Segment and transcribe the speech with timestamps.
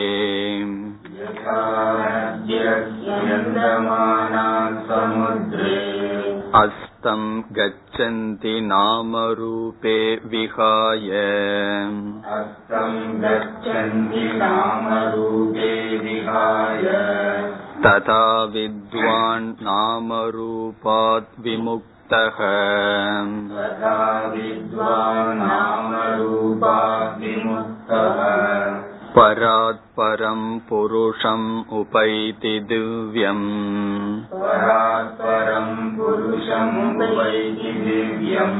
[6.63, 7.29] अस्तम्
[7.59, 9.99] गच्छन्ति नामरूपे
[10.33, 11.11] विहाय
[12.39, 15.73] अस्तं गच्छन्ति नामरूपे
[16.05, 16.85] विहाय
[17.87, 18.23] तथा
[18.91, 22.39] विद्वान् नामरूपात् विमुक्तः
[23.51, 23.99] तथा
[24.31, 28.19] विद्वान् नामरूपात् विमुक्तः
[29.17, 31.47] परात् परम् पुरुषम्
[31.81, 33.45] उपैति दिव्यम्
[34.33, 38.59] परात् परं पुरुषम् उपैति दिव्यम्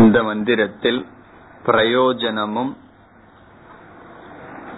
[0.00, 1.00] இந்த மந்திரத்தில்
[1.64, 2.72] பிரயோஜனமும்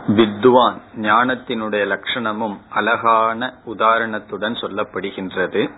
[0.08, 5.72] வித்வான் ஞானத்தினுடைய லட்சணமும் அழகான உதாரணத்துடன் சொல்லப்படுகின்றது.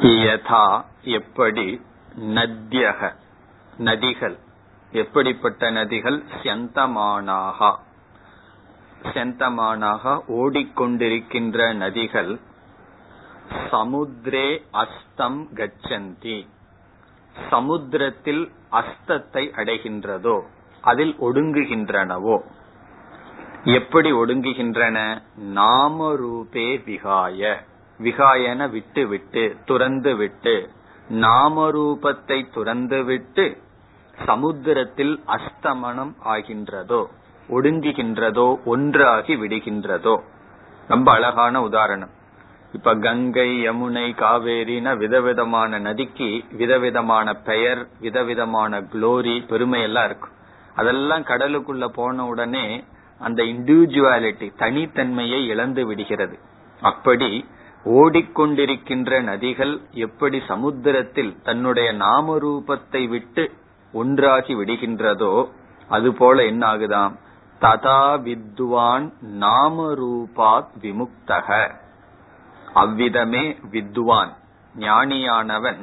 [0.00, 1.80] யதா எப்படி
[2.20, 3.14] நத்யக
[3.78, 4.38] நதிகள்.
[4.90, 6.24] எப்படிப்பட்ட நதிகள்?
[6.42, 7.74] செந்தமானாகா.
[9.02, 12.40] செந்தமானாக ஓடிக்கொண்டிருக்கின்ற நதிகள்
[13.70, 16.46] சமுத்திரே அஸ்தம் கச்சந்தி.
[17.50, 20.40] சமுத்திரத்தில் அஸ்தத்தை அடைகின்றதோ?
[20.84, 22.38] அதில் ஒடுங்குகின்றனவோ?
[23.64, 25.22] எப்படி ஒடுங்குகின்றன?
[25.54, 27.54] நாமரூபே விகாய.
[27.98, 30.70] விகாயன விட்டு விட்டு துறந்து விட்டு.
[31.10, 33.62] நாமரூபத்தை துறந்து விட்டு
[34.26, 37.06] சமுத்திரத்தில் அஸ்தமனம் ஆகின்றதோ
[37.48, 40.20] ஒடுங்குகின்றதோ ஒன்றாகி விடுகின்றதோ?
[40.88, 42.10] ரொம்ப அழகான உதாரணம்.
[42.72, 50.32] இப்ப கங்கை யமுனை காவேரின விதவிதமான நதிக்கு விதவிதமான பெயர் விதவிதமான குளோரி பெருமை எல்லாம் இருக்கும்.
[50.74, 52.84] அதெல்லாம் கடலுக்குள்ள போன உடனே
[53.18, 56.38] அந்த இண்டிவிஜுவாலிட்டி தனித்தன்மையை இழந்து விடுகிறது.
[56.82, 57.30] அப்படி
[57.84, 63.52] ஓடிக்கொண்டிருக்கின்ற நதிகள் எப்படி சமுத்திரத்தில் தன்னுடைய நாமரூபத்தை விட்டு
[63.92, 65.48] ஒன்றாகி விடுகின்றதோ
[65.88, 67.14] அதுபோல என்ன ஆகுதாம்
[67.60, 69.06] ததா வித்வான்
[69.40, 71.48] நாமரூபாத் விமுக்தக.
[72.74, 74.32] அவ்விதமே வித்வான்
[74.74, 75.82] ஞானியானவன்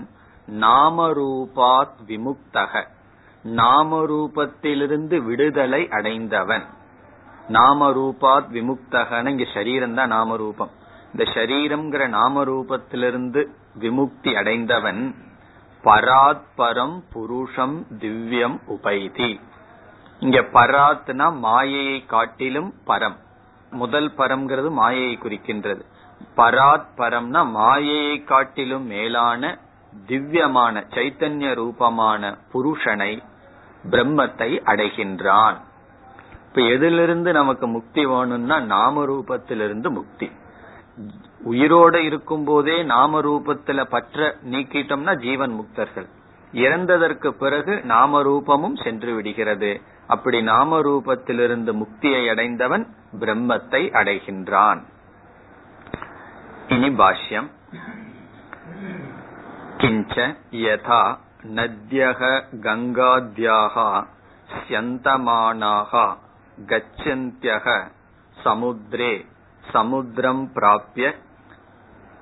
[0.60, 2.84] நாமரூபாத் விமுக்தக.
[3.46, 6.64] நாமரூபத்திலிருந்து விடுதலை அடைந்தவன்.
[7.48, 10.70] நாமரூபாத் விமுக்தகன இங்க சரீரம் தான் நாமரூபம்.
[11.12, 13.46] இந்த சரீரம்ங்கிற நாமரூபத்திலிருந்து
[13.80, 15.16] விமுக்தி அடைந்தவன்
[15.84, 19.40] பராத்பரம் புருஷம் திவ்யம் உபைதி.
[20.20, 23.16] இங்க பராத்னா மாயையை காட்டிலும் பரம்.
[23.72, 25.82] முதல் பரம்ங்கிறது மாயையை குறிக்கின்றது.
[26.38, 29.60] பராத் பரம்னா மாயையை காட்டிலும் மேலான
[30.08, 33.22] திவ்யமான சைத்தன்ய ரூபமான புருஷனை
[33.90, 35.58] பிரம்மத்தை அடைகின்றான்.
[36.48, 40.32] இப்ப எதிலிருந்து நமக்கு முக்தி வேணும்னா நாம ரூபத்திலிருந்து முக்தி.
[41.52, 46.08] உயிரோட இருக்கும் போதே நாம ரூபத்துல பற்ற நீக்கிட்டோம்னா ஜீவன் முக்தர்கள்.
[46.54, 49.82] இறந்ததற்கு பிறகு நாம ரூபமும் சென்று விடுகிறது.
[50.08, 52.88] அப்படி நாம ரூபத்திலிருந்து முக்தியை அடைந்தவன்
[53.20, 54.82] பிரம்மத்தை அடைகின்றான்.
[56.68, 57.50] இனி பாஷ்யம்.
[59.78, 61.18] கிஞ்ச யதா
[61.58, 62.22] நத்யக
[62.64, 63.76] கங்காத்யாக
[64.50, 65.94] ஸ்யந்தமானாக
[66.58, 67.68] கச்சந்தியக
[68.38, 69.14] சமுத்ரே
[69.64, 71.08] சமுத்திரம் பிராபிய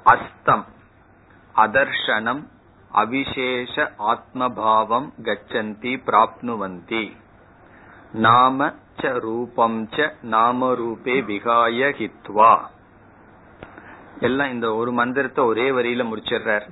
[0.06, 0.66] அஸ்தம்
[1.56, 2.44] அதர்ஷனம்
[2.91, 3.75] அவிசேஷ
[4.12, 7.06] ஆத்மபாவம் கச்சந்தி பிராப்னுவந்தி
[8.12, 8.69] நாம
[9.01, 12.53] ச ரூபம் ச நாம ரூபே விகாய ஹித்வா
[14.19, 16.66] எல்லாம் இந்த ஒரு மந்திரத்தை ஒரே வரியில முடிச்சிடுறார்.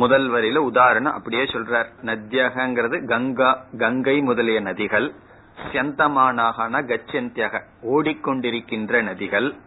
[0.00, 1.88] முதல் வரையில உதாரணம் அப்படியே சொல்றார்.
[2.02, 5.14] நத்தியகங்கிறது கங்கா கங்கை முதலிய நதிகள்.
[5.72, 9.58] செந்தமானாகனா கச்சந்தியக ஓடிக்கொண்டிருக்கின்ற நதிகள்.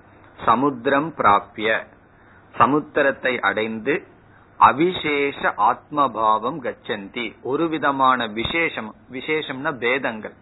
[0.45, 1.85] சமுத்திரம் பிராப்பிய
[2.57, 4.07] சமுத்திரத்தை அடைந்து
[4.59, 7.35] அவிசேஷ ஆத்மபாவம் கச்சந்தி.
[7.43, 10.33] ஒரு விதமான விசேஷம் விசேஷம்னா பேதங்கள்.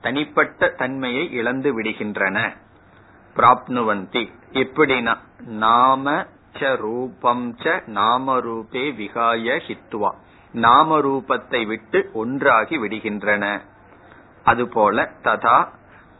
[0.00, 2.56] தனிப்பட்ட தன்மையை இழந்து விடுகின்றன.
[3.36, 4.32] பிராப்னுவந்தி.
[4.52, 5.14] எப்படின்னா
[5.46, 10.10] நாம ச ரூபம் ச நாமரூபே விகாய ஹித்வா
[10.52, 13.60] நாம ரூபத்தை விட்டு ஒன்றாகி விடுகின்றன.
[14.44, 15.68] அதுபோல ததா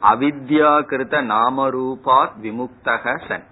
[0.03, 3.44] அவித்யாகிருத நாமரூபாத் விமுக்தக சன்.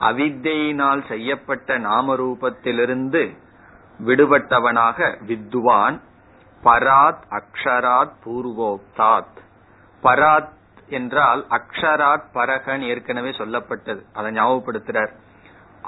[0.00, 3.36] அவித்தையினால் செய்யப்பட்ட நாமரூபத்திலிருந்து
[4.06, 6.00] விடுபட்டவனாக வித்வான்
[6.64, 9.36] பராத் அக்ஷராத் பூர்வோக்தாத்.
[10.02, 10.48] பராத்
[10.88, 14.02] என்றால் அக்ஷராத் பரகன் ஏற்கனவே சொல்லப்பட்டது.
[14.12, 15.12] அதை ஞாபகப்படுத்துறார்.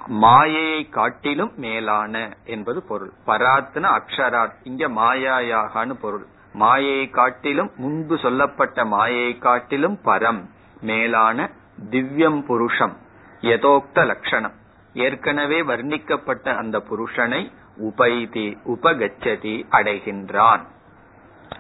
[0.07, 3.13] மாயையை காட்டிலும் மேலான என்பது பொருள்.
[3.27, 6.27] பராத்ன அக்ஷராத் இங்க மாயாயாகான்னு பொருள்.
[6.53, 10.45] மாயையை காட்டிலும் முன்பு சொல்லப்பட்ட மாயையை காட்டிலும் பரம்
[10.81, 11.51] மேலான
[11.91, 12.97] திவ்யம் புருஷம்
[13.41, 14.53] யதோக்த லட்சணம்
[14.95, 20.61] ஏற்கனவே வர்ணிக்கப்பட்ட அந்த புருஷனை உபைதி உபகச்சதி அடைகின்றான்.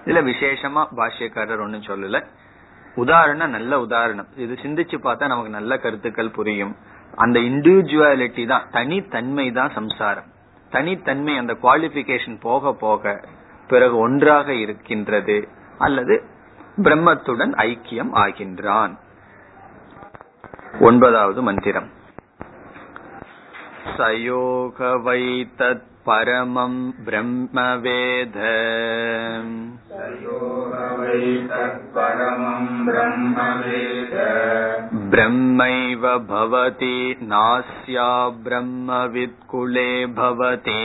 [0.04, 2.24] இதுல விசேஷமா பாஷ்யக்காரர் ஒன்னும் சொல்லல.
[2.94, 4.26] உதாரணம் நல்ல உதாரணம்.
[4.36, 6.76] இது சிந்திச்சு பார்த்தா நமக்கு நல்ல கருத்துக்கள் புரியும்.
[7.14, 10.24] அந்த இண்டிவிஜுவாலிட்டி தான் தனித்தன்மை தான் சம்சாரம்.
[10.70, 13.20] தனித்தன்மை அந்த குவாலிபிகேஷன் போக போக
[13.68, 15.48] பிறகு ஒன்றாக இருக்கின்றது
[15.78, 16.22] அல்லது
[16.76, 18.98] பிரம்மத்துடன் ஐக்கியம் ஆகின்றான்.
[20.80, 21.88] ஒன்பதாவது மந்திரம்.
[23.96, 24.98] சயோக
[26.08, 28.36] परमम् ब्रह्म वेद
[35.12, 38.08] ब्रह्मैव भवति नास्या
[38.44, 40.78] ब्रह्मवित्कुले भवति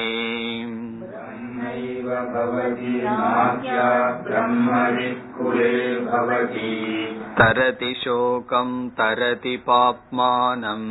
[7.39, 10.89] तरति शोकं तरति पाप्मानम्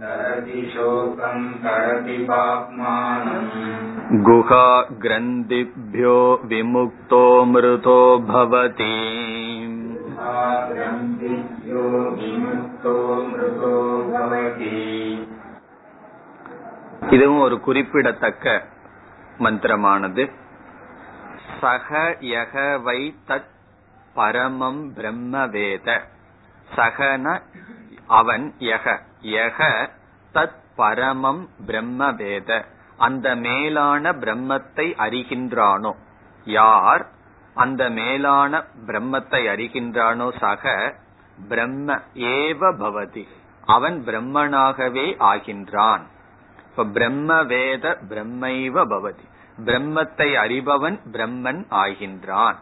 [0.00, 3.50] तरति शोकं तरति पाप्मानम्
[4.22, 4.66] गुहा
[5.00, 8.94] ग्रन्थिभ्यो विमुक्तो मृतो भवति
[10.72, 13.74] ग्रन्थिभ्यो विमुक्तो मृतो
[14.12, 14.78] भवति
[17.12, 18.46] இதுவும் ஒரு குறிப்பிடத்தக்க
[19.39, 20.31] மந்திரமானது.
[21.61, 23.55] சக யக வை தத்
[24.15, 26.07] பரமம் பிரம்ம வேத
[26.75, 27.41] சகன
[28.07, 29.89] அவன் யக யக
[30.33, 32.65] தத் பரமம் பிரம்ம வேத
[32.97, 35.95] அந்த மேலான பிரம்மத்தை அறிகின்றானோ?
[36.45, 37.07] யார்
[37.53, 40.37] அந்த மேலான பிரம்மத்தை அறிகின்றானோ?
[40.37, 40.95] சக
[41.49, 43.27] பிரம்ம ஏவ பவதி.
[43.65, 46.01] அவன் பிரம்மனாகவே ஆகின்றான்.
[46.77, 49.23] இப்ப பிரம்ம வேத பிரம்மைவ பவதி.
[49.65, 52.55] பிரம்மத்தை அறிபவன் பிரம்மன் ஆகின்றான்.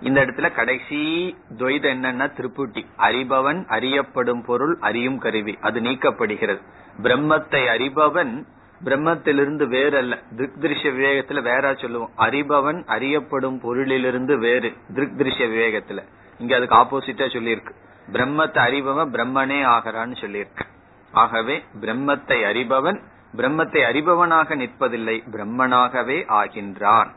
[0.00, 2.86] இந்த இடத்துல கடைசி துவைதம் என்னன்னா திருப்புட்டி.
[2.98, 5.58] அறிபவன் அறியப்படும் பொருள் அறியும் கருவி.
[5.60, 6.62] அது நீக்கப்படுகிறது.
[7.02, 8.44] பிரம்மத்தை அறிபவன்
[8.84, 12.10] பிரம்மத்திலிருந்து வேறு அல்ல திருக் திருஷ்ய விவேகத்துல வேற சொல்லுவோம்.
[12.18, 14.72] அறிபவன் அறியப்படும் பொருளிலிருந்து வேறு.
[14.94, 16.02] திருக் திருஷ்ய விவேகத்துல.
[16.38, 17.70] இங்க அதுக்கு ஆப்போசிட்டா சொல்லியிருக்கு.
[18.12, 20.76] பிரம்மத்தை அறிபவன் பிரம்மனே ஆகிறான்னு சொல்லியிருக்கு.
[21.12, 23.02] ஆகவே பிரம்மத்தை அறிபவன்
[23.36, 27.10] பிரம்மத்தை அறிபவனாக நிற்பதில்லை பிரம்மனாகவே ஆகின்றான்.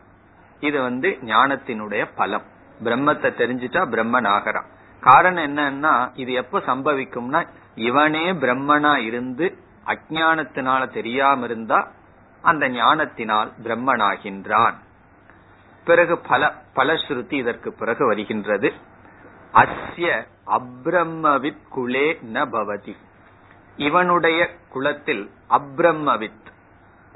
[0.59, 2.43] இது வந்து ஞானத்தினுடைய பலம்.
[2.83, 4.65] பிரம்மத்தை தெரிஞ்சுட்டா பிரம்மன் ஆகிறான்.
[4.99, 11.91] காரணம் என்னன்னா இது எப்ப சம்பவிக்கும்னா இவனே பிரம்மனா இருந்து அஜானத்தினால தெரியாம இருந்தா
[12.41, 14.73] அந்த ஞானத்தினால் பிரம்மனாகின்றான்.
[15.85, 18.73] பிறகு பல பலஸ்ருதி இதற்கு பிறகு வருகின்றது.
[19.53, 22.95] அஸ்ய அப்ரம்மவித் குலே ந பவதி.
[23.75, 26.39] இவனுடைய குலத்தில் அப்ரம்மவித்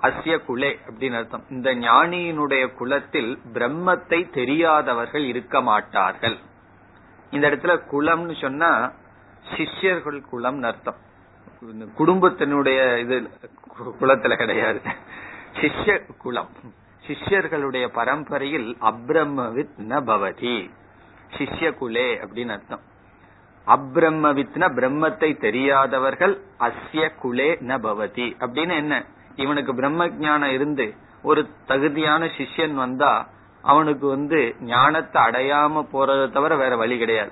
[0.01, 1.43] அஸ்ய குலே அப்படின்னு அர்த்தம்.
[1.49, 6.37] இந்த ஞானியினுடைய குலத்தில் பிரம்மத்தை தெரியாதவர்கள் இருக்க மாட்டார்கள்.
[7.31, 8.91] இந்த இடத்துல குலம்னு சொன்னா
[9.55, 10.95] சிஷ்யர்கள் குலம்னு அர்த்தம்.
[11.97, 13.29] குடும்பத்தினுடைய இது
[14.01, 14.81] குலத்துல கிடையாது.
[15.53, 16.49] சிஷ்ய குலம்.
[17.07, 20.69] சிஷ்யர்களுடைய பரம்பரையில் அப்ரம்மவித் நபவதி
[21.37, 22.81] சிஷ்ய குலே அப்படின்னு அர்த்தம்.
[23.67, 28.35] அப்ரம்மவித்ன பிரம்மத்தை தெரியாதவர்கள் அஸ்ய குலே ந பவதி.
[28.39, 29.05] அப்படின்னு என்ன?
[29.35, 33.27] இவனுக்கு பிரம்ம ஞானம் இருந்து ஒரு தகுதியான சிஷ்யன் வந்தா
[33.61, 37.31] அவனுக்கு வந்து ஞானத்தை அடையாம போறதை தவிர வேற வழி கிடையாது.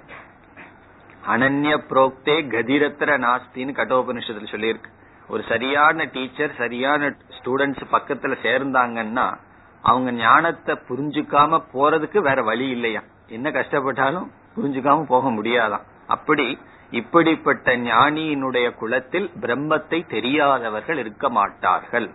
[1.28, 4.92] அனன்ய புரோக்தே கதிரத்திர நாஸ்தின்னு கட்டோபனிஷத்துல சொல்லியிருக்கு.
[5.28, 9.38] ஒரு சரியான டீச்சர் சரியான ஸ்டூடெண்ட்ஸ் பக்கத்துல சேர்ந்தாங்கன்னா
[9.82, 13.02] அவங்க ஞானத்தை புரிஞ்சுக்காம போறதுக்கு வேற வழி இல்லையா?
[13.28, 15.92] என்ன கஷ்டப்பட்டாலும் புரிஞ்சுக்காம போக முடியாதான்.
[16.08, 16.60] அப்படி
[16.92, 22.12] இப்படிப்பட்ட ஞானியினுடைய குலத்தில் பிரம்மத்தை தெரியாதவர்கள் இருக்க மாட்டார்கள்.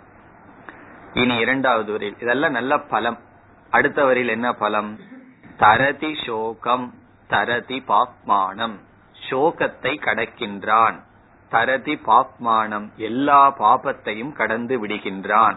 [1.13, 3.19] இனி இரண்டாவது வரையில் இதெல்லாம் நல்ல பலம்.
[3.71, 4.99] அடுத்த வரையில் என்ன பலம்?
[5.57, 6.95] தரதி சோகம்
[7.29, 8.75] தரதி பாப்மானம்.
[9.31, 11.03] சோகத்தை கடக்கின்றான்.
[11.49, 15.57] தரதி பாப்மானம் எல்லா பாபத்தையும் கடந்து விடுகின்றான்.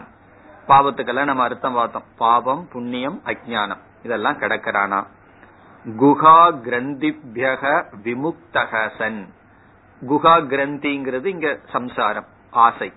[0.68, 2.04] பாவத்துக்கெல்லாம் நம்ம அர்த்தம் பார்த்தோம்.
[2.16, 5.06] பாவம் புண்ணியம் அஜானம் இதெல்லாம் கடக்கிறானா?
[5.86, 9.28] குஹா கிரந்திபியக விமுக்தக சன்.
[10.08, 12.92] குஹா கிரந்திங்கிறது இங்க சம்சாரம் ஆசை.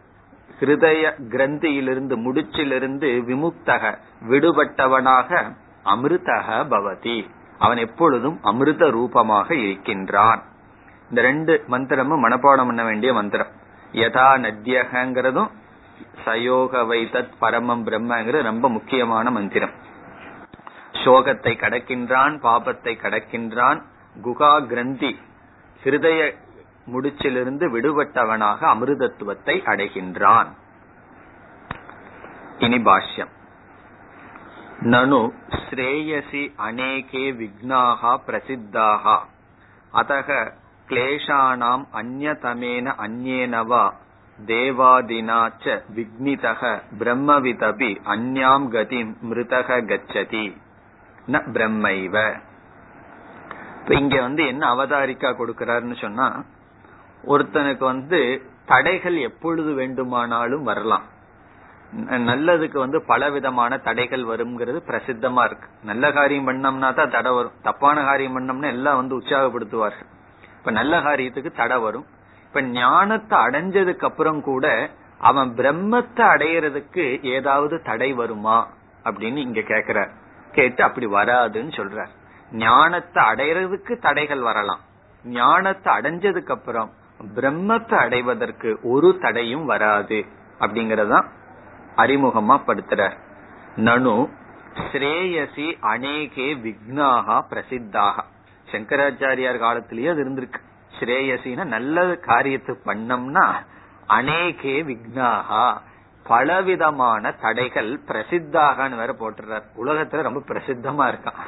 [0.59, 3.97] ஹிருதய கிரந்தியிலிருந்து முடிச்சிலிருந்து விமுக்தக
[4.29, 7.29] விடுபட்டவனாக அமிர்தக பவதி.
[7.59, 10.43] அவன் எப்பொழுதும் அமிர்த ரூபமாக இருக்கின்றான்.
[11.09, 13.47] இந்த ரெண்டு மந்திரமும் மனப்பாடம் பண்ண வேண்டிய மந்திரம்.
[13.91, 15.49] யதா நத்தியகங்கிறதும்
[16.25, 19.93] சயோக தத் பரமம் பிரம்மங்கிறது ரொம்ப முக்கியமான மந்திரம்.
[21.03, 23.79] சோகத்தை கடக்கின்றான் பாபத்தை கடக்கின்றான்.
[24.23, 25.11] குகா கிரந்தி
[25.83, 26.19] ஹிருதய
[26.93, 30.49] முடிச்சிலிருந்து விடுபட்டவனாக அமிர்தத்துவத்தை அடைகின்றான்.
[32.59, 33.31] இனி பாஷ்யம்.
[34.81, 35.21] நனு
[35.63, 39.19] ஸ்ரேயசி அநேகே விக்னாகா பிரசித்தாக.
[39.93, 40.29] அதக
[40.87, 43.85] கிளேஷானாம் அந்நதமேன அந்நேனவா
[44.39, 46.61] தேவாதினாச்ச விக்னிதக
[46.99, 50.45] பிரம்மவிதபி அந்யாம் கதிம் மிருதக கச்சதி.
[51.27, 52.15] ந பிரம்மைவ.
[53.79, 56.27] இப்ப இங்க வந்து என்ன அவதாரிக்கா கொடுக்கிறாருன்னு சொன்னா
[57.23, 58.19] ஒருத்தனுக்கு வந்து
[58.65, 61.05] தடைகள் எப்பொழுது வேண்டுமானாலும் வரலாம்.
[62.29, 65.67] நல்லதுக்கு வந்து பல விதமான தடைகள் வருங்கிறது பிரசித்தமா இருக்கு.
[65.83, 67.55] நல்ல காரியம் பண்ணோம்னா தான் தடை வரும்.
[67.61, 70.09] தப்பான காரியம் பண்ணோம்னா எல்லாம் வந்து உற்சாகப்படுத்துவார்கள்.
[70.59, 72.05] இப்ப நல்ல காரியத்துக்கு தடை வரும்.
[72.47, 74.89] இப்ப ஞானத்தை அடைஞ்சதுக்கு அப்புறம் கூட
[75.19, 78.67] அவன் பிரம்மத்தை அடையறதுக்கு ஏதாவது தடை வருமா
[79.03, 80.11] அப்படின்னு இங்க கேக்குறார்.
[80.55, 82.13] கேட்டு அப்படி வராதுன்னு சொல்றார்.
[82.51, 84.81] ஞானத்தை அடையறதுக்கு தடைகள் வரலாம்.
[85.23, 86.91] ஞானத்தை அடைஞ்சதுக்கு அப்புறம்
[87.35, 90.19] பிரம்மத்தை அடைவதற்கு ஒரு தடையும் வராது
[90.59, 91.27] அப்படிங்கறதான்
[91.97, 93.17] அறிமுகமா படுத்துறார்.
[93.75, 94.15] நனு
[94.91, 98.17] ஸ்ரேயசி அநேகே விக்னாகா பிரசித்தாக.
[98.71, 100.61] சங்கராச்சாரியார் காலத்திலேயே அது இருந்திருக்கு.
[100.99, 103.45] ஸ்ரேயசின நல்ல காரியத்தை பண்ணோம்னா
[104.09, 105.65] அநேகே விக்னாகா
[106.27, 111.41] பலவிதமான தடைகள் பிரசித்தாகன்னு வேற போட்டுறார் உலகத்துல ரொம்ப பிரசித்தமா இருக்கான்.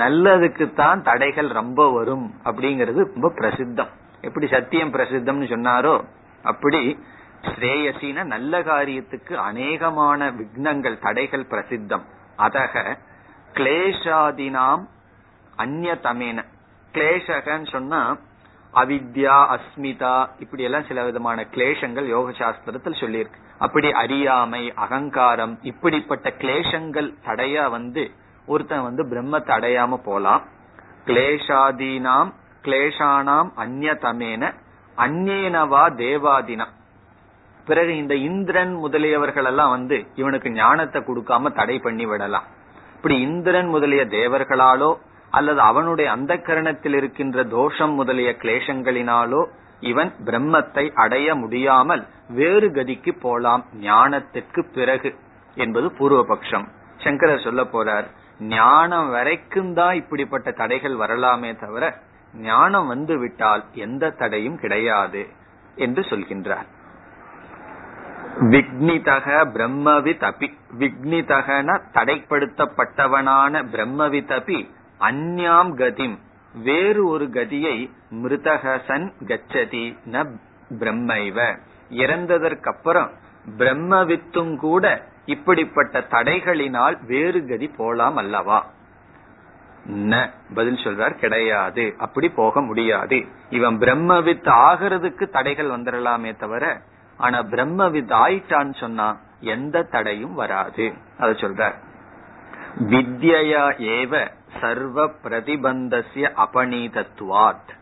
[0.00, 3.90] நல்லதுக்கு தான் தடைகள் ரொம்ப வரும் அப்படிங்கிறது ரொம்ப பிரசித்தம்.
[4.20, 5.94] எப்படி சத்தியம் பிரசித்தம்னு சொன்னாரோ
[6.44, 6.82] அப்படி
[7.42, 12.04] ஸ்ரேயசின நல்ல காரியத்துக்கு அநேகமான விக்னங்கள் தடைகள் பிரசித்தம்.
[12.38, 12.96] அதக
[13.54, 14.84] கிளேஷாதினாம்
[15.64, 16.44] அந்நியதமேன
[16.94, 18.00] கிளேஷகன்னு சொன்னா
[18.74, 23.40] அவித்யா அஸ்மிதா இப்படி எல்லாம் சில விதமான கிளேஷங்கள் யோக சாஸ்திரத்தில் சொல்லியிருக்கு.
[23.58, 28.10] அப்படி அறியாமை அகங்காரம் இப்படிப்பட்ட கிளேஷங்கள் தடையா வந்து
[28.46, 30.42] ஒருத்தன் வந்து பிரம்மத்தை அடையாம போலாம்.
[31.06, 32.32] கிளேஷாதீனாம்
[32.62, 34.52] கிளேஷானாம் அந்நதமேன
[34.98, 36.66] அந்நேனவா தேவாதினா.
[37.64, 42.44] பிறகு இந்த இந்திரன் முதலியவர்கள் எல்லாம் வந்து இவனுக்கு ஞானத்தை கொடுக்காம தடை பண்ணி விடலாம்.
[42.96, 44.98] இப்படி இந்திரன் முதலிய தேவர்களாலோ
[45.30, 49.46] அல்லது அவனுடைய அந்த கரணத்தில் இருக்கின்ற தோஷம் முதலிய கிளேஷங்களினாலோ
[49.80, 55.14] இவன் பிரம்மத்தை அடைய முடியாமல் வேறு கதிக்கு போலாம் ஞானத்திற்கு பிறகு
[55.54, 56.66] என்பது பூர்வபக்ஷம்.
[56.96, 58.04] சங்கரர் சொல்ல போறார்
[58.38, 61.94] ஞானம் வரைக்கும் தான் இப்படிப்பட்ட தடைகள் வரலாமே தவிர
[62.34, 65.26] ஞானம் வந்து விட்டால் எந்த தடையும் கிடையாது
[65.74, 66.66] என்று சொல்கின்றார்.
[68.40, 74.68] விக்னிதக பிரம்மவித் அபி விக்னிதகன தடைப்படுத்தப்பட்டவனான பிரம்மவித் அபி
[75.00, 76.18] அந்யாம் கதிம்.
[76.62, 80.38] வேறு ஒரு கதியை மிருதகசன் கச்சதி ந
[80.70, 81.58] பிரம்மைவ.
[81.90, 83.10] இறந்ததற்கு அப்புறம்
[83.58, 88.66] பிரம்மவித்தும் கூட இப்படிப்பட்ட தடைகளினால் வேறு கதி போலாம் அல்லவா?
[89.86, 91.94] ந பதில் சொல்றார் கிடையாது.
[91.98, 93.26] அப்படி போக முடியாது.
[93.50, 96.80] இவன் பிரம்மவித் ஆகிறதுக்கு தடைகள் வந்துடலாமே தவிர
[97.16, 100.92] ஆனா பிரம்மவித் ஆயிட்டான்னு சொன்னா எந்த தடையும் வராது.
[101.18, 101.74] அத சொல்றார்.
[102.78, 107.74] வித்யா ஏவ சர்வ பிரதிபந்தசிய அபநீதத்துவாத்.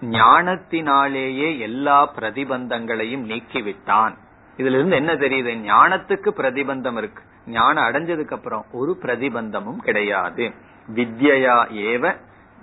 [0.00, 4.14] ஞானத்தினாலேயே எல்லா பிரதிபந்தங்களையும் நீக்கிவிட்டான்.
[4.56, 5.70] இதுல இருந்து என்ன தெரியுது?
[5.70, 7.22] ஞானத்துக்கு பிரதிபந்தம் இருக்கு.
[7.46, 10.52] ஞானம் அடைஞ்சதுக்கு அப்புறம் ஒரு பிரதிபந்தமும் கிடையாது.
[10.94, 12.16] வித்யா ஏவ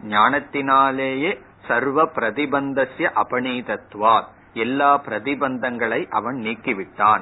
[0.04, 7.22] ஞானத்தினாலேயே சர்வ பிரதிபந்தசிய அபநீதத்வா எல்லா பிரதிபந்தங்களை அவன் நீக்கிவிட்டான்.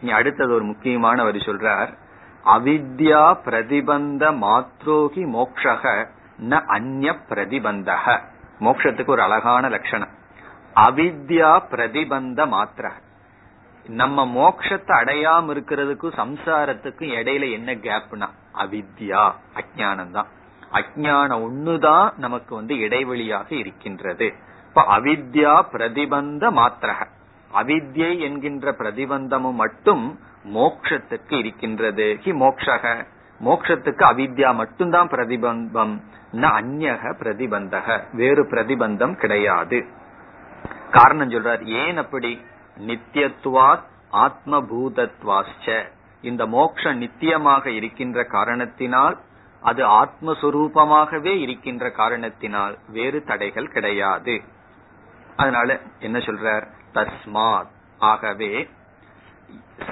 [0.00, 1.92] இனி அடுத்தது ஒரு முக்கியமான வரி சொல்றார்.
[2.54, 5.84] அவித்யா பிரதிபந்த மாத்ரோகி மோக்ஷக
[6.50, 8.04] ந அந்ய பிரதிபந்தக.
[8.60, 10.12] மோக்ஷத்துக்கு ஒரு அழகான லட்சணம்.
[10.76, 12.86] அவித்யா பிரதிபந்த மாத்திர
[13.86, 19.24] நம்ம மோக்ஷத்தை அடையாம இருக்கிறதுக்கும் சம்சாரத்துக்கும் இடையில என்ன கேப்னா அவித்யா
[19.60, 20.30] அஜானம் தான்
[20.72, 24.26] அஜானம் ஒண்ணுதான் நமக்கு வந்து இடைவெளியாக இருக்கின்றது.
[24.68, 27.02] இப்ப அவித்யா பிரதிபந்த மாத்திரக
[27.50, 30.04] அவித்யை என்கின்ற பிரதிபந்தமும் மட்டும்
[30.54, 32.18] மோக்ஷத்துக்கு இருக்கின்றது.
[32.24, 33.06] ஹி மோக்ஷக.
[33.44, 36.00] மோக்ஷத்துக்கு அவித்யா மட்டும்தான் பிரதிபந்தம்
[36.32, 38.02] ந அந்நக பிரதிபந்தக.
[38.12, 39.86] வேறு பிரதிபந்தம் கிடையாது.
[40.90, 42.42] காரணம் சொல்றார் ஏன் அப்படி?
[42.78, 45.88] நித்தியத்துவாத் ஆத்மபூதத்வாச்ச
[46.20, 49.18] இந்த மோக்ஷ நித்தியமாக இருக்கின்ற காரணத்தினால்
[49.60, 54.42] அது ஆத்மஸ்வரூபமாகவே இருக்கின்ற காரணத்தினால் வேறு தடைகள் கிடையாது.
[55.36, 56.66] அதனால என்ன சொல்றார்?
[56.94, 57.68] தஸ்மாத்.
[57.98, 58.68] ஆகவே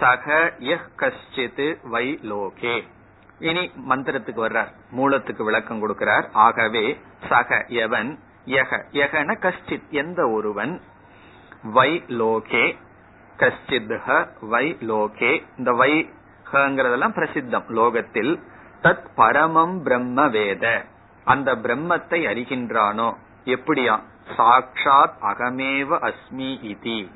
[0.00, 2.88] சக யஹ் கஷ்டித் வை லோகே.
[3.38, 4.72] இனி மந்திரத்துக்கு வர்றார்.
[4.90, 6.28] மூலத்துக்கு விளக்கம் கொடுக்கிறார்.
[6.32, 10.80] ஆகவே சக எவன் யக யகன கஷ்டித் எந்த ஒருவன்?
[11.62, 12.76] வை லோகே
[13.36, 15.46] கஷ்டித் வை லோகே.
[15.58, 16.10] இந்த வை
[16.52, 18.42] ஹங்கிறதெல்லாம் பிரசித்தம் லோகத்தில்.
[18.82, 20.84] தத் பரமம் பிரம்ம வேத.
[21.24, 23.16] அந்த பிரம்மத்தை அறிகின்றானோ?
[23.44, 24.02] எப்படியா?
[24.36, 27.10] சாக்ஷாத் அகமேவ அஸ்மி இதி.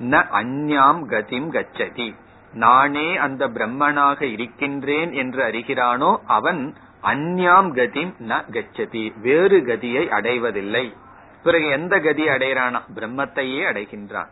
[0.00, 2.14] ந அந்யாம் கதிம் கச்சதி.
[2.52, 9.20] நானே அந்த பிரம்மனாக இருக்கின்றேன் என்று அறிகிறானோ அவன் அந்யாம் கதிம் ந கச்சதி.
[9.20, 10.96] வேறு கதியை அடைவதில்லை.
[11.42, 12.80] பிறகு எந்த கதி அடைகிறானா?
[12.94, 14.26] பிரம்மத்தையே அடைகின்றான்.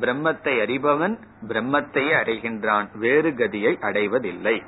[0.00, 2.98] பிரம்மத்தை அறிபவன் பிரம்மத்தையே அடைகின்றான்.
[2.98, 4.62] வேறு கதியை அடைவதில்லை.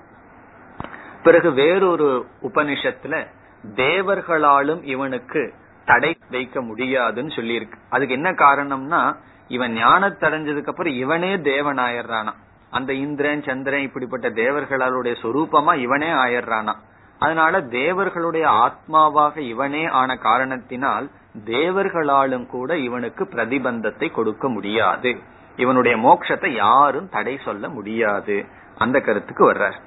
[1.22, 3.26] பிறகு வேறொரு உபனிஷத்துல
[3.74, 7.72] தேவர்களாலும் இவனுக்கு தடை வைக்க முடியாதுன்னு சொல்லியிருக்கு.
[7.88, 9.16] அதுக்கு என்ன காரணம்னா
[9.48, 12.32] இவன் ஞானத்தடைஞ்சதுக்கு அப்புறம் இவனே தேவன் ஆயிடுறானா
[12.70, 16.74] அந்த இந்திரன் சந்திரன் இப்படிப்பட்ட தேவர்களுடைய சொரூபமா இவனே ஆயிடுறானா.
[17.18, 21.10] அதனால தேவர்களுடைய ஆத்மாவாக இவனே ஆன காரணத்தினால்
[21.44, 25.16] தேவர்களாலும் கூட இவனுக்கு பிரதிபந்தத்தை கொடுக்க முடியாது.
[25.56, 28.44] இவனுடைய மோட்சத்தை யாரும் தடை சொல்ல முடியாது.
[28.78, 29.78] அந்த கருத்துக்கு வர்றார்.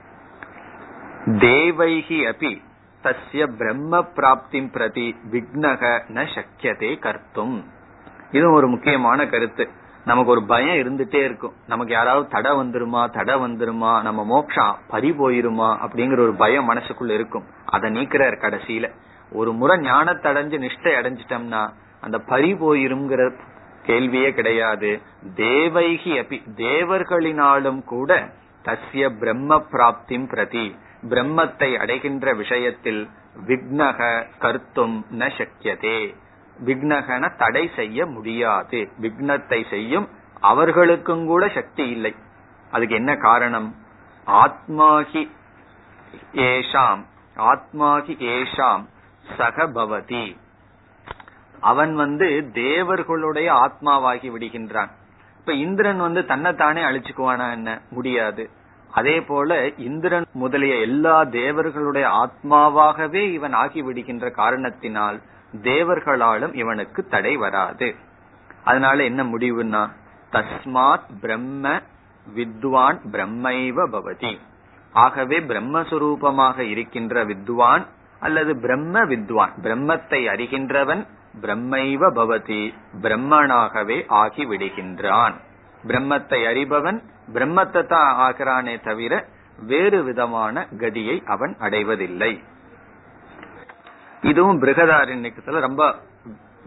[1.39, 2.61] தேவைகி அபி
[3.03, 7.63] தஸ்ய பிரம்ம பிராப்தி பிரதி விக்னக ந சக்கியதே கர்த்தும்.
[8.31, 9.69] இது ஒரு முக்கியமான கருத்து.
[10.05, 11.53] நமக்கு ஒரு பயம் இருந்துட்டே இருக்கும்.
[11.67, 17.43] நமக்கு யாராவது தடை வந்துருமா தடை வந்துருமா நம்ம மோக்ஷா பறி போயிருமா அப்படிங்கிற ஒரு பயம் மனசுக்குள்ள இருக்கும்.
[17.65, 18.91] அதை நீக்கிறார் கடைசியில.
[19.31, 21.69] ஒரு முறை ஞானத்தை அடைஞ்சு நிஷ்டை அடைஞ்சிட்டோம்னா
[22.01, 23.31] அந்த பறி போயிருங்கிற
[23.85, 25.01] கேள்வியே கிடையாது.
[25.35, 28.29] தேவைகி அப்பி தேவர்களினாலும் கூட
[28.63, 30.75] தசிய பிரம்ம பிராப்திம் பிரதி.
[31.09, 33.09] பிரம்மத்தை அடைகின்ற விஷயத்தில்
[33.47, 36.15] விக்னக கருத்தும் ந சக்கியதே
[36.65, 38.89] விக்னகன தடை செய்ய முடியாது.
[39.01, 42.15] விக்னத்தை செய்யும் அவர்களுக்கும் கூட சக்தி இல்லை.
[42.71, 43.75] அதுக்கு என்ன காரணம்?
[44.27, 45.31] ஆத்மாகி
[46.33, 47.05] ஏஷாம்.
[47.37, 48.85] ஆத்மாகி ஏஷாம்.
[49.37, 50.37] சகபவதி
[51.59, 54.89] அவன் வந்து தேவர்களுடைய ஆத்மாவாகி விடுகின்றான்.
[55.37, 57.81] இப்ப இந்திரன் வந்து தன்னைத்தானே அழிச்சுக்குவானா என்ன?
[57.89, 58.49] முடியாது.
[58.91, 65.21] அதே போல இந்திரன் முதலிய எல்லா தேவர்களுடைய ஆத்மாவாகவே இவன் ஆகி விடுகின்ற காரணத்தினால்
[65.53, 67.95] தேவர்களாலும் இவனுக்கு தடை வராது.
[68.63, 69.89] அதனால என்ன முடிவுன்னா
[70.31, 71.81] தஸ்மாத் பிரம்ம
[72.35, 74.39] வித்வான் பிரம்மைவ பவதி.
[74.91, 77.85] ஆகவே பிரம்மஸ்வரூபமாக இருக்கின்ற வித்வான்
[78.19, 81.07] அல்லது பிரம்ம வித்வான் பிரம்மத்தை அறிகின்றவன்
[81.41, 85.35] பிரம்மைவ பவதி பிரம்மனாகவே ஆகி விடுகின்றான்
[85.87, 87.01] பிரம்மத்தை அறிபவன்
[87.33, 89.25] பிரம்மத்தை தான் ஆகிறானே தவிர
[89.59, 92.43] வேறு விதமான கதியை அவன் அடைவதில்லை.
[94.21, 95.95] இதுவும் பிருகதாரண்யத்துல ரொம்ப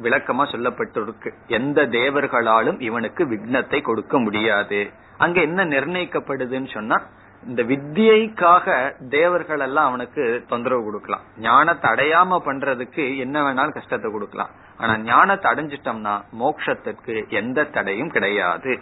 [0.03, 1.31] விளக்கமா சொல்லப்பட்டிருக்கு.
[1.47, 4.91] எந்த தேவர்களாலும் இவனுக்கு விக்னத்தை கொடுக்க முடியாது.
[5.19, 6.99] அங்க என்ன நிர்ணயிக்கப்படுதுன்னு சொன்னா
[7.47, 11.21] இந்த வித்தியைக்காக தேவர்கள் எல்லாம் அவனுக்கு தொந்தரவு கொடுக்கலாம்.
[11.39, 14.51] ஞானத்தை அடையாம பண்றதுக்கு என்ன வேணாலும் கஷ்டத்தை கொடுக்கலாம்.
[14.77, 18.81] ஆனா ஞானத்தை அடைஞ்சிட்டோம்னா மோக்ஷத்திற்கு எந்த தடையும் கிடையாது.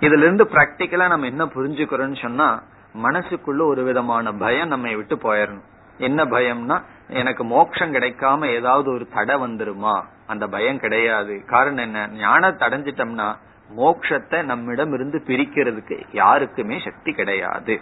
[0.00, 2.62] இதுல இருந்து பிராக்டிக்கலா நம்ம என்ன புரிஞ்சுக்கிறோம்னு சொன்னா
[3.02, 5.68] மனசுக்குள்ள ஒரு விதமான பயம் நம்ம விட்டு போயிடணும்.
[5.98, 10.04] என்ன பயம்னா எனக்கு மோட்சம் கிடைக்காம ஏதாவது ஒரு தடை வந்துருமா?
[10.26, 11.44] அந்த பயம் கிடையாது.
[11.46, 12.08] காரணம் என்ன?
[12.08, 13.36] ஞானத்தை அடைஞ்சிட்டோம்னா
[13.76, 17.80] மோக்ஷத்தை நம்மிடம் இருந்து பிரிக்கிறதுக்கு யாருக்குமே சக்தி கிடையாது.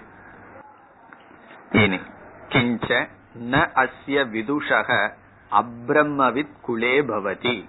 [1.71, 2.01] இனி
[2.49, 3.09] கிஞ்ச
[3.41, 5.17] ந அஸ்ய விதுஷக
[5.51, 7.69] அப்ரம்மவித் குலே பவதி.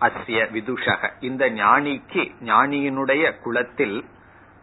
[0.00, 1.10] அஸ்ய விதுஷக.
[1.20, 4.04] இந்த ஞானிக்கு ஞானியினுடைய குலத்தில்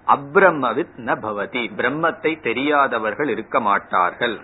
[0.08, 1.64] அப்ரம்மவித் ந பவதி.
[1.76, 4.40] பிரம்மத்தை தெரியாதவர்கள் இருக்க மாட்டார்கள்.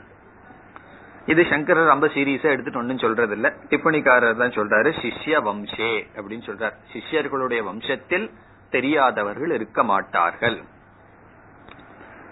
[1.25, 6.75] இது சங்கரர் ரொம்ப சீரியஸா எடுத்துட்டு ஒன்னும் சொல்றது இல்ல டிப்பணிக்காரர் தான் சொல்றாரு சிஷ்ய வம்சே அப்படின்னு சொல்றார்.
[6.93, 8.31] சிஷ்யர்களுடைய வம்சத்தில்
[8.69, 10.63] தெரியாதவர்கள் இருக்க மாட்டார்கள்.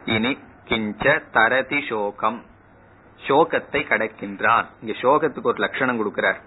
[0.06, 2.39] இனி கிஞ்ச தரதி சோகம்.
[3.27, 4.65] சோகத்தை கடக்கின்றான்.
[4.82, 6.39] இங்க சோகத்துக்கு ஒரு லட்சணம் கொடுக்கிறார்.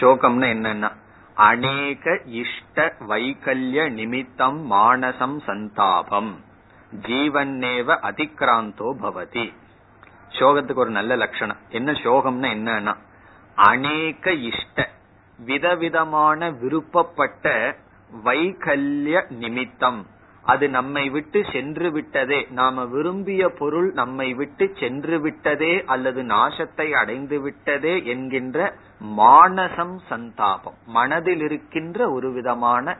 [0.00, 0.90] சோகம்னு என்னன்னா
[1.34, 6.32] அநேக இஷ்ட வைகல்ய நிமித்தம் மானசம் சந்தாபம்.
[7.06, 9.52] ஜீவன்னேவ அதிக்ராந்தோ பவதி.
[10.28, 11.56] சோகத்துக்கு ஒரு நல்ல லட்சணம்.
[11.68, 12.94] என்ன சோகம்னா என்னன்னா
[13.54, 14.88] அநேக இஷ்ட
[15.38, 17.76] விதவிதமான விருப்பப்பட்ட
[18.24, 20.06] வைகல்ய நிமித்தம்.
[20.42, 22.46] அது நம்மை விட்டு சென்று விட்டதே.
[22.50, 28.74] நாம விரும்பிய பொருள் நம்மை விட்டு சென்று விட்டதே அல்லது நாசத்தை அடைந்து விட்டதே என்கின்ற
[29.16, 30.74] மானசம் சந்தாபம்.
[30.86, 32.96] மனதில் இருக்கின்ற ஒரு விதமான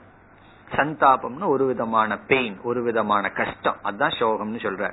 [0.77, 3.77] சந்தாபம்னு ஒரு விதமான பெயின் ஒரு விதமான கஷ்டம்.
[3.85, 4.93] அதான் சோகம்னு சொல்ற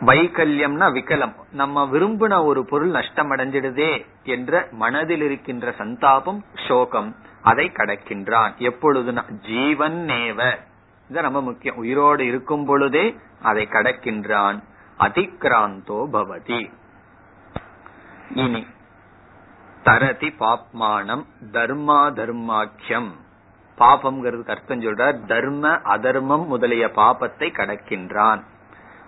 [0.00, 1.34] வைகல்யம்னா விகலம்.
[1.50, 8.52] நம்ம விரும்பின ஒரு பொருள் நஷ்டம் அடைஞ்சிடுதே என்ற மனதில் இருக்கின்ற சந்தாபம் சோகம் அதை கடக்கின்றான்.
[8.58, 10.56] எப்பொழுதுனா ஜீவன் நேவ.
[11.08, 11.76] இது ரொம்ப முக்கியம்.
[11.76, 14.62] உயிரோடு இருக்கும் பொழுதே அதை கடக்கின்றான்.
[14.98, 16.72] அதிக்ராந்தோ பவதி.
[18.34, 18.66] இனி
[19.82, 23.10] தரதி பாப்மானம் தர்மா தர்மாக்கியம்.
[23.78, 28.42] பாபம்ங்கிறதுக்கு அர்த்தம் சொல்றார் தர்ம அதர்மம் முதலிய பாபத்தை கடக்கின்றான்.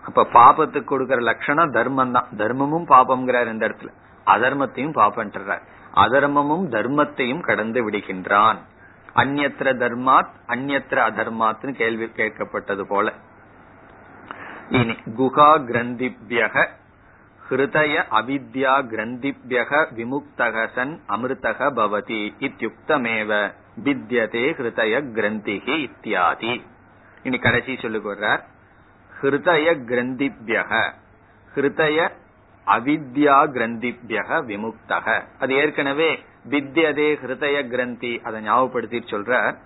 [0.06, 3.92] அப்ப பாபத்துக்கு கொடுக்கிற லட்சணம் தர்மம் தான் தர்மமும் பாபம்ங்கிறார் இந்த இடத்துல.
[4.26, 5.62] அதர்மத்தையும் பாபன்றார்
[5.94, 8.58] அதர்மமும் தர்மத்தையும் கடந்து விடுகின்றான்.
[9.14, 13.12] அந்நத்திர தர்மாத் அந்நத்திர அதர்மாத்னு கேள்வி கேட்கப்பட்டது போல.
[14.70, 16.66] இனி குகா கிரந்திபியக
[17.50, 23.30] ஹிருதய அவித்யா கிரந்திபியக விமுக்தகசன் அமிர்தக பவதி இத்தியுக்தமேவ
[23.84, 26.54] வித்யதே ஹிருதய கிரந்திகி இத்தியாதி.
[27.22, 28.42] இனி கடைசி சொல்லுகிறார்
[29.22, 30.92] ஹிருதய கிரந்திபியக.
[31.54, 32.10] ஹிருதய
[32.66, 35.22] அவித்யா கிரந்திபியக விமுக்தக.
[35.38, 39.56] அது ஏற்கனவே வித்யதே ஹிருதய கிரந்தி அதை ஞாபகப்படுத்தி சொல்ற.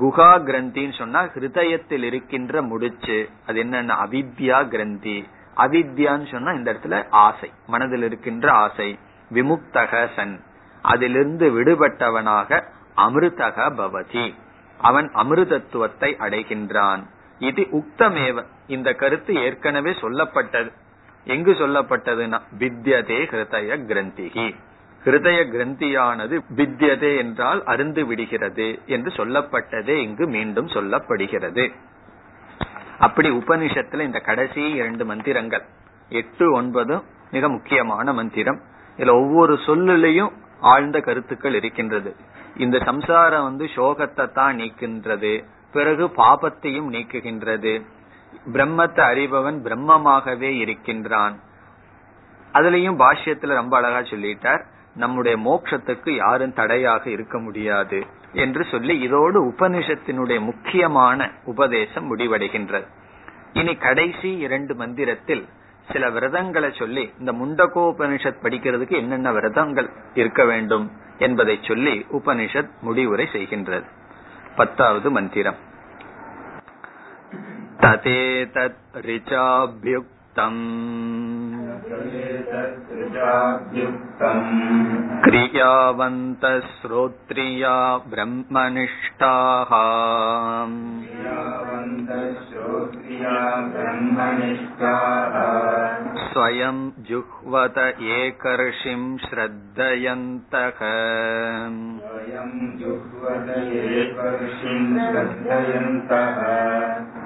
[0.00, 3.28] குஹா கிரந்தின்னு சொன்னா ஹிருதயத்தில் இருக்கின்ற முடிச்சு.
[3.46, 5.28] அது என்னன்னா அவித்யா கிரந்தி.
[5.56, 8.98] அவித்யான்னு சொன்னா இந்த இடத்துல ஆசை மனதில் இருக்கின்ற ஆசை.
[9.32, 10.42] விமுக்தக சன்.
[10.82, 12.62] அதிலிருந்து விடுபட்டவனாக
[12.96, 14.34] அமிர்தக பவதி.
[14.78, 17.02] அவன் அமிர்தத்துவத்தை அடைகின்றான்.
[17.38, 18.44] இது உக்தமேவ.
[18.66, 20.72] இந்த கருத்து ஏற்கனவே சொல்லப்பட்டது.
[21.24, 24.54] எங்கு சொல்லப்பட்டதுன்னா வித்யதே ஹிருதய கிரந்திகி
[25.04, 31.72] ஹிருதய கிரந்தியானது வித்யதே என்றால் அருந்து விடுகிறது என்று சொல்லப்பட்டதே இங்கு மீண்டும் சொல்லப்படுகிறது.
[32.98, 35.62] அப்படி உபனிஷத்துல இந்த கடைசி இரண்டு மந்திரங்கள்
[36.08, 38.60] எட்டு ஒன்பதும் மிக முக்கியமான மந்திரம்.
[38.96, 42.16] இதுல ஒவ்வொரு சொல்லுலையும் ஆழ்ந்த கருத்துக்கள் இருக்கின்றது.
[42.56, 45.44] இந்த சம்சாரம் வந்து சோகத்தை தான் நீக்கின்றது.
[45.72, 47.82] பிறகு பாபத்தையும் நீக்குகின்றது.
[48.52, 51.40] பிரம்மத்தை அறிபவன் பிரம்மமாகவே இருக்கின்றான்.
[52.52, 60.40] அதுலயும் பாஷ்யத்துல ரொம்ப அழகா சொல்லிட்டார் நம்முடைய மோட்சத்துக்கு யாரும் தடையாக இருக்க முடியாது என்று சொல்லி இதோடு உபனிஷத்தினுடைய
[60.40, 62.86] முக்கியமான உபதேசம் முடிவடைகின்றது.
[63.52, 65.48] இனி கடைசி இரண்டு மந்திரத்தில்
[65.92, 73.84] சில விரதங்களை சொல்லி இந்த முண்டகோபனிஷத் படிக்கிறதுக்கு என்னென்ன விரதங்கள் இருக்க வேண்டும் என்பதை சொல்லி உபனிஷத் முடிவுரை செய்கின்றது.
[74.56, 75.56] பத்தாவது மந்திரம்.
[77.80, 80.20] ததேதத் ரிச்சாபியுக்தம்
[85.25, 87.75] क्रियावन्तः श्रोत्रिया
[88.11, 89.71] ब्रह्मनिष्ठाः
[96.27, 97.77] स्वयं जुह्वत
[98.17, 100.79] एकर्षिं श्रद्धयन्तः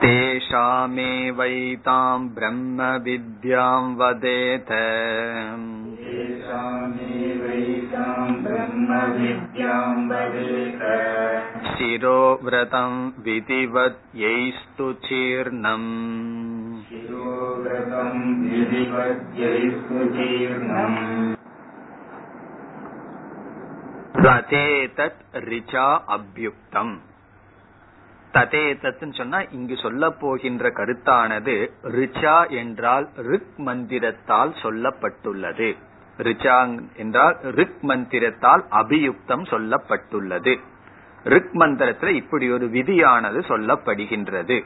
[0.03, 2.19] तेषामेवैतां
[2.96, 4.70] ब्रह्मविद्याम् वदेत
[11.76, 15.88] शिरोव्रतम् विधिवत्यैस्तु चीर्णम्
[24.22, 26.94] तदेतत् ऋचा अभ्युक्तम्
[28.36, 35.76] ததேதத்துன்னு சொன்னா இங்கு சொல்ல போகின்ற கருத்தானது ரிச்சா என்றால் ரிக் மந்திரத்தால் சொல்லப்பட்டுள்ளது.
[36.18, 40.58] ரிச்சா என்றால் ரிக் மந்திரத்தால் அபியுக்தம் சொல்லப்பட்டுள்ளது.
[41.24, 44.64] ரிக் மந்திரத்துல இப்படி ஒரு விதியானது சொல்லப்படுகின்றது.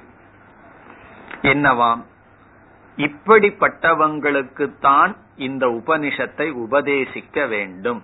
[1.43, 2.01] என்னவாம்
[2.97, 8.03] இப்படிப்பட்டவங்களுக்குத்தான் இந்த உபனிஷத்தை உபதேசிக்க வேண்டும்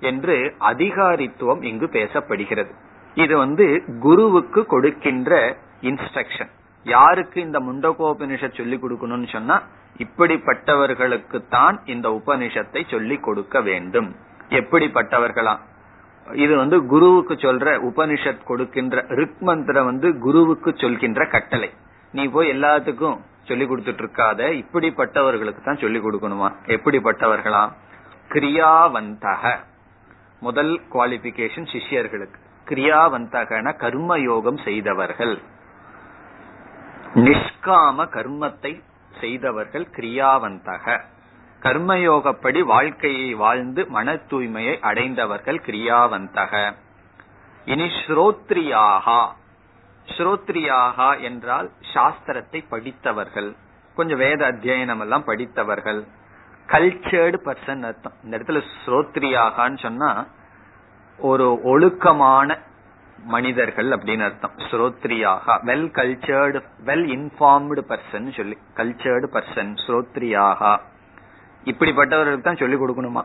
[0.00, 2.70] என்று அதிகாரித்துவம் இங்கு பேசப்படுகிறது.
[3.14, 6.50] இது வந்து குருவுக்கு கொடுக்கின்ற இன்ஸ்ட்ரக்ஷன்
[6.84, 9.62] யாருக்கு இந்த முண்டகோபனிஷத் சொல்லிக் கொடுக்கணும்னு சொன்னா
[9.98, 14.16] இப்படிப்பட்டவர்களுக்கு தான் இந்த உபனிஷத்தை சொல்லிக் கொடுக்க வேண்டும்.
[14.48, 15.58] எப்படிப்பட்டவர்களா?
[16.32, 21.70] இது வந்து குருவுக்கு சொல்ற உபனிஷத் கொடுக்கின்ற ரிக் மந்திரம் வந்து குருவுக்கு சொல்கின்ற கட்டளை.
[22.12, 26.52] நீ போய் எல்லாத்துக்கும் சொல்லி கொடுத்துட்டு இருக்காத இப்படிப்பட்டவர்களுக்கு தான் சொல்லி கொடுக்கணுமா?
[26.66, 27.72] எப்படிப்பட்டவர்களா?
[28.28, 29.58] கிரியாவந்தக.
[30.40, 32.38] முதல் குவாலிபிகேஷன் சிஷ்யர்களுக்கு.
[32.72, 35.42] கிரியாவந்தகன கர்மயோகம் செய்தவர்கள்.
[37.14, 38.82] நிஷ்காம கர்மத்தை
[39.20, 41.00] செய்தவர்கள் கிரியாவந்தக.
[41.62, 46.72] கர்மயோகப்படி வாழ்க்கையை வாழ்ந்து மன தூய்மையை அடைந்தவர்கள் கிரியாவந்தக.
[47.64, 49.20] இனி ஸ்ரோத்ரியாகா.
[50.06, 53.56] ஸ்ரோத்ரியாகா என்றால் சாஸ்திரத்தை படித்தவர்கள்.
[53.94, 56.06] கொஞ்சம் வேத அத்தியனம் எல்லாம் படித்தவர்கள்.
[56.66, 58.12] கல்ச்சர்டு பர்சன் அர்த்தம்.
[58.24, 60.26] இந்த இடத்துல ஸ்ரோத்ரியாகான்னு சொன்னா
[61.18, 62.58] ஒரு ஒழுக்கமான
[63.32, 64.54] மனிதர்கள் அப்படின்னு அர்த்தம்.
[64.68, 70.80] ஸ்ரோத்ரியாக well cultured well informed person சொல்லி கல்ச்சர்டு பர்சன் ஸ்ரோத்ரியாக.
[71.64, 73.22] இப்படிப்பட்டவர்களுக்கு தான் சொல்லிக் கொடுக்கணுமா?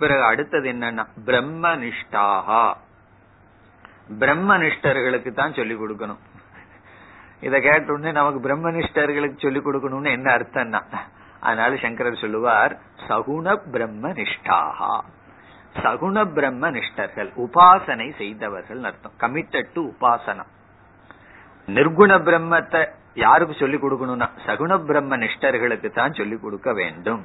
[0.00, 2.64] பிறகு அடுத்தது என்னன்னா பிரம்ம நிஷ்டாகா
[4.18, 6.22] பிரம்ம நிஷ்டர்களுக்கு தான் சொல்லிக் கொடுக்கணும்.
[7.40, 10.80] இத கேட்ட உடனே நமக்கு பிரம்ம நிஷ்டர்களுக்கு சொல்லிக் கொடுக்கணும்னு என்ன அர்த்தம்னா
[11.40, 12.74] அதனால சங்கரர் சொல்லுவார்
[13.08, 14.92] சகுண பிரம்ம நிஷ்டாகா
[15.82, 19.12] சகுண பிரம்ம நிஷ்டர்கள் உபாசனை செய்தவர்கள் அர்த்தம்.
[19.20, 20.50] கமிட்டட் டு உபாசனம்.
[21.68, 27.24] நிர்குண பிரம்மத்தை யாருக்கு சொல்லிக் கொடுக்கணும்னா சகுண பிரம்ம நிஷ்டர்களுக்கு தான் சொல்லிக் கொடுக்க வேண்டும்.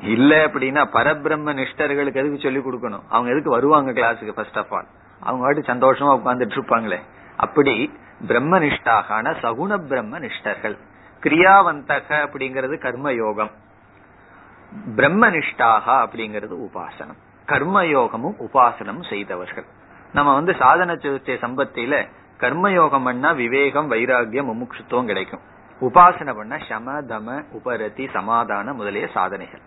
[0.00, 3.02] இல்ல அப்படின்னா பரபிரம்ம நிஷ்டர்களுக்கு எதுக்கு சொல்லிக் கொடுக்கணும்?
[3.08, 4.86] அவங்க எதுக்கு வருவாங்க கிளாஸுக்கு ஃபர்ஸ்ட் ஆஃப் ஆல்
[5.20, 7.00] அவங்க வாட்டி சந்தோஷமா உட்கார்ந்துட்டு இருப்பாங்களே.
[7.36, 7.74] அப்படி
[8.26, 10.76] பிரம்ம நிஷ்டாகான சகுண பிரம்ம நிஷ்டர்கள்
[11.22, 13.50] கிரியாவந்தக அப்படிங்கிறது கர்மயோகம்.
[14.96, 17.18] பிரம்மனிஷ்டாக அப்படிங்கிறது உபாசனம்.
[17.46, 19.64] கர்மயோகமும் உபாசனம் செய்தவர்கள்.
[20.12, 22.06] நம்ம வந்து சாதன சிகிச்சை சம்பத்தில
[22.38, 25.40] கர்மயோகம் பண்ணா விவேகம் வைராகியம் முமுட்சுத்துவம் கிடைக்கும்.
[25.80, 29.60] உபாசனை பண்ண சம தம உபரதி சமாதான முதலிய சாதனைகள்.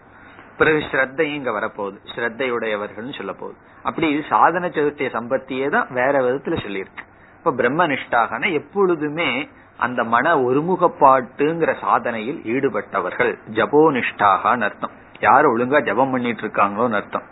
[0.58, 1.98] பிறகு ஸ்ரத்தையும் இங்க வரப்போகுது.
[2.16, 7.04] ஸ்ரத்தையுடையவர்கள் சொல்ல போகுது அப்படி சாதன சதுர்த்திய சம்பத்தியே தான் வேற விதத்துல சொல்லியிருக்கு.
[7.38, 9.50] இப்ப பிரம்ம நிஷ்டாகனா எப்பொழுதுமே
[9.86, 13.32] அந்த மன ஒருமுகப்பாட்டுங்கிற சாதனையில் ஈடுபட்டவர்கள்.
[13.60, 14.94] ஜபோனிஷ்டாக அர்த்தம்.
[15.20, 17.28] யார் ஒழுங்கா ஜபம் பண்ணிட்டு இருக்காங்களோன்னு அர்த்தம்.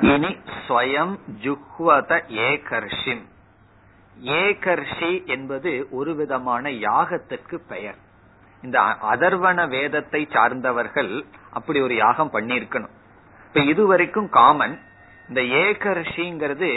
[0.00, 0.32] இனி
[0.64, 3.24] ஸ்வயம் ஜுஹ்வத ஏகர்ஷின்.
[4.40, 7.98] ஏகர்ஷி என்பது ஒரு விதமான யாகத்திற்கு பெயர்.
[8.62, 8.78] இந்த
[9.12, 11.12] அதர்வன வேதத்தை சார்ந்தவர்கள்
[11.50, 12.94] அப்படி ஒரு யாகம் பண்ணிருக்கணும்
[13.46, 14.74] இப்ப இதுவரைக்கும் காமன்
[15.28, 16.70] இந்த ஏகர்ஷிங்கிறது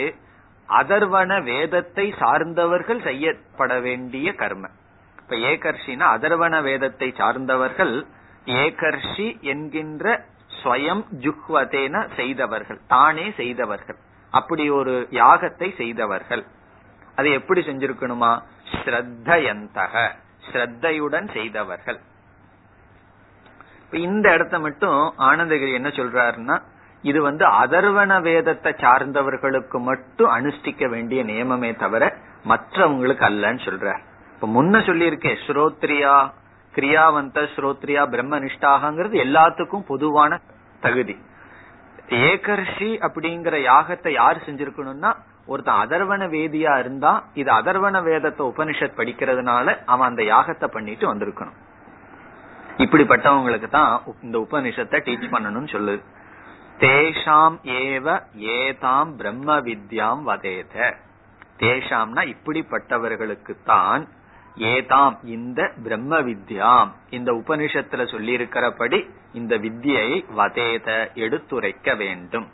[0.78, 4.64] அதர்வன வேதத்தை சார்ந்தவர்கள் செய்யப்பட வேண்டிய கர்ம.
[5.18, 7.94] இப்ப ஏகர்ஷினா அதர்வன வேதத்தை சார்ந்தவர்கள்
[8.46, 10.04] ஏகர்ஷி என்கின்ற
[10.58, 13.98] ஸ்வயம் ஜுஹ்வதேன செய்தவர்கள் தானே செய்தவர்கள்.
[14.32, 16.44] அப்படி ஒரு யாகத்தை செய்தவர்கள்.
[17.14, 18.32] அது எப்படி செஞ்சிருக்கணுமா?
[18.74, 19.94] ஸ்ரத்தயந்தக
[20.46, 21.98] ஸ்ரத்தையுடன் செய்தவர்கள்.
[23.92, 26.56] இந்த இடத்த மட்டும் ஆனந்தகிரி என்ன சொல்றாருன்னா
[27.08, 32.02] இது வந்து அதர்வன வேதத்தை சார்ந்தவர்களுக்கு மட்டும் அனுஷ்டிக்க வேண்டிய நியமமே தவிர
[32.50, 34.02] மற்றவங்களுக்கு அல்லன்னு சொல்றார்
[34.34, 36.14] இப்ப முன்ன சொல்லியிருக்கேன் ஸ்ரோத்ரியா
[36.74, 40.38] கிரியாவந்த ஸ்ரோத்ரியா பிரம்மனிஷ்டாகங்கிறது எல்லாத்துக்கும் பொதுவான
[40.80, 41.14] தகுதி.
[42.28, 45.10] ஏகர்ஷி அப்படிங்கிற யாகத்தை யார் செஞ்சிருக்கணும்னா
[45.46, 51.58] ஒருத்தன் அதர்வன வேதியா இருந்தா இது அதர்வன வேதத்தை உபனிஷத் படிக்கிறதுனால அவன் அந்த யாகத்தை பண்ணிட்டு வந்திருக்கணும்.
[52.84, 53.92] இப்படிப்பட்டவங்களுக்கு தான்
[54.26, 56.02] இந்த உபனிஷத்தை டீச் பண்ணணும்னு சொல்லுது.
[56.78, 60.94] தேஷாம் ஏவ ஏதாம் பிரம்ம வித்யாம் வதேத.
[61.58, 64.08] தேஷாம்னா இப்படிப்பட்டவர்களுக்கு தான்
[64.56, 72.48] ஏதாம் இந்த பிரம்ம வித்யாம் இந்த உபனிஷத்துல சொல்லி இருக்கிறபடி இந்த வித்தியை வதேத எடுத்துரைக்க வேண்டும்.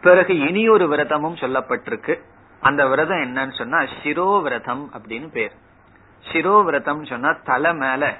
[0.00, 2.20] பிறகு இனி ஒரு விரதமும் சொல்லப்பட்டிருக்கு.
[2.60, 5.52] அந்த விரதம் என்னன்னு சொன்னா சிரோ விரதம் அப்படின்னு பேர்.
[6.32, 8.16] சிரோ விரதம் சொன்னா தலை மேல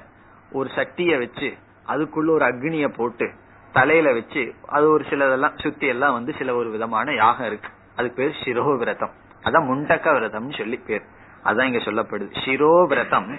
[0.51, 1.53] ஒரு சட்டிய வச்சு
[1.87, 3.33] அதுக்குள்ள ஒரு அக்னிய போட்டு
[3.73, 7.69] தலையில வச்சு அது ஒரு சிலதெல்லாம் சுத்தி எல்லாம் வந்து சில ஒரு விதமான யாகம் இருக்கு.
[7.95, 11.03] அதுக்கு பேர் சிரோ விரதம் அதான் முண்டக்க விரதம்னு சொல்லி பேர்.
[11.43, 12.31] அதான் இங்க சொல்லப்படுது.
[12.45, 13.37] சிரோ விரதம்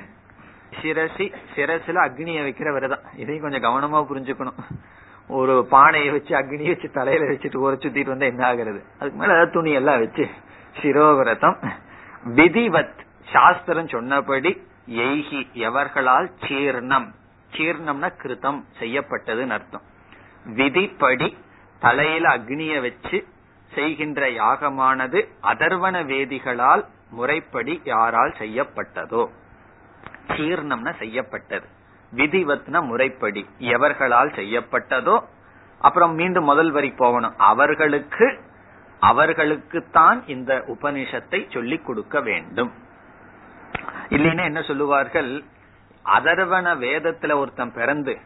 [0.83, 3.05] சிரசி சிரசுல அக்னிய வைக்கிற விரதம்.
[3.17, 4.61] இதையும் கொஞ்சம் கவனமா புரிஞ்சுக்கணும்.
[5.29, 8.81] ஒரு பானையை வச்சு அக்னி வச்சு தலையில வச்சுட்டு ஒரு சுத்திட்டு வந்தா என்ன ஆகுறது?
[8.99, 10.29] அதுக்கு மேல ஏதாவது துணி எல்லாம் வச்சு
[10.83, 11.57] சிரோவிரதம்.
[12.25, 12.99] விதிவத்
[13.33, 17.09] சாஸ்திரம் சொன்னபடி எய்கி எவர்களால் சீர்ணம்.
[17.53, 19.83] சீர்ணம்னா கிருத்தம் செய்யப்பட்டதுன்னு அர்த்தம்.
[20.45, 21.37] விதிப்படி
[21.81, 23.27] தலையில அக்னிய வச்சு
[23.75, 29.29] செய்கின்ற யாகமானது அதர்வன வேதிகளால் முறைப்படி யாரால் செய்யப்பட்டதோ?
[30.27, 31.67] சீர்ணம்னா செய்யப்பட்டது.
[32.17, 35.25] விதிவத்ன முறைப்படி எவர்களால் செய்யப்பட்டதோ?
[35.79, 37.39] அப்புறம் மீண்டும் முதல் வரி போகணும்.
[37.39, 38.41] அவர்களுக்கு
[39.01, 42.73] அவர்களுக்குத்தான் இந்த உபனிஷத்தை சொல்லிக் கொடுக்க வேண்டும்.
[44.09, 45.45] இல்லைன்னா என்ன சொல்லுவார்கள்?
[46.05, 48.19] அதர்வன வேதத்துல ஒருத்தன் பிறந்து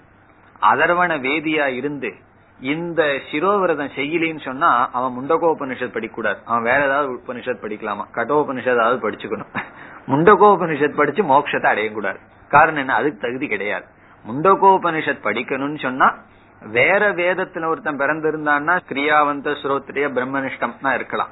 [0.63, 2.15] அதர்வன வேதியா இருந்து
[2.61, 6.37] இந்த சிரோவிரதம் செய்யலின்னு சொன்னா அவன் முண்டகோபனிஷத் படிக்கூடாது.
[6.45, 8.05] அவன் வேற ஏதாவது உபனிஷத் படிக்கலாமா?
[8.15, 9.63] கடோபனிஷத் படிச்சுக்கணும்.
[10.07, 12.17] முண்டகோபனிஷத் படிச்சு மோட்சத்தை அடையக்கூடாது
[12.49, 12.95] காரணம் என்ன?
[12.95, 13.85] அதுக்கு தகுதி கிடையாது.
[14.29, 16.15] முண்டகோபனிஷத் படிக்கணும்னு சொன்னா
[16.61, 21.29] வேற வேதத்துல ஒருத்தன் பிறந்திருந்தான்னா கிரியாவந்த ஸ்ரோத்ரிய பிரம்மனிஷ்டம்னா இருக்கலாம்.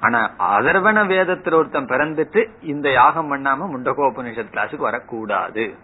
[0.00, 5.74] ஆனா அதர்வன வேதத்துல ஒருத்தன் பிறந்துட்டு இந்த யாகம் பண்ணாம முண்டகோபனிஷத் கிளாஸுக்கு வரக்கூடாது.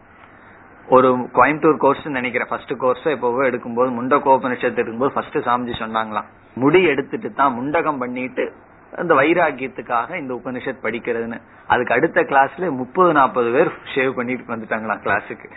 [0.89, 2.49] ஒரு கோயம்புத்தூர் கோர்ஸ் நினைக்கிறேன்.
[2.49, 6.29] ஃபர்ஸ்ட் கோர்ஸ் எப்பவோ எடுக்கும்போது முண்டகோபனிஷத்து எடுக்கும்போது ஃபர்ஸ்ட் சாமிஜி சொன்னாங்களாம்.
[6.55, 8.53] முடி எடுத்துட்டு தான் முண்டகம் பண்ணிட்டு
[8.93, 11.39] அந்த வைராக்கியத்துக்காக இந்த உபனிஷத் படிக்கிறதுன்னு.
[11.67, 15.49] அதுக்கு அடுத்த கிளாஸ்ல முப்பது நாற்பது பேர் ஷேவ் பண்ணிட்டு வந்துட்டாங்களாம் கிளாஸுக்கு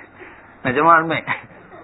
[0.63, 1.19] நிஜமாலுமே.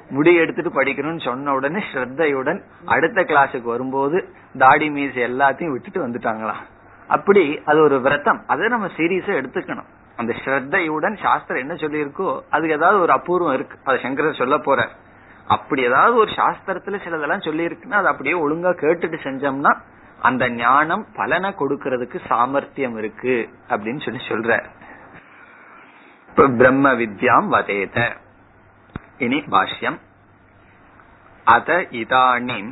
[0.10, 6.64] முடி எடுத்துட்டு படிக்கணும்னு சொன்ன உடனே ஸ்ரத்தையுடன் அடுத்த கிளாஸுக்கு வரும்போது தாடி மீஸ் எல்லாத்தையும் விட்டுட்டு வந்துட்டாங்களாம்.
[7.08, 8.44] அப்படி அது ஒரு விரதம்.
[8.48, 9.90] அதை நம்ம சீரியஸா எடுத்துக்கணும்.
[10.16, 13.78] அந்த ஸ்ரத்தையுடன் சாஸ்திரம் என்ன சொல்லியிருக்கோ அதுக்கு ஏதாவது ஒரு அபூர்வம் இருக்கு.
[13.84, 14.90] அதை சங்கரர் சொல்ல போற
[15.48, 19.74] அப்படி ஏதாவது ஒரு சாஸ்திரத்துல சிலதெல்லாம் சொல்லி இருக்குன்னா அது அப்படியே ஒழுங்கா கேட்டுட்டு செஞ்சோம்னா
[20.20, 24.60] அந்த ஞானம் பலனை கொடுக்கறதுக்கு சாமர்த்தியம் இருக்கு அப்படின்னு சொல்லி சொல்ற
[26.36, 27.98] பிரம்ம வித்யாம் வதேத.
[29.18, 29.98] இனி பாஷ்யம்.
[31.44, 32.72] அத இதானிம்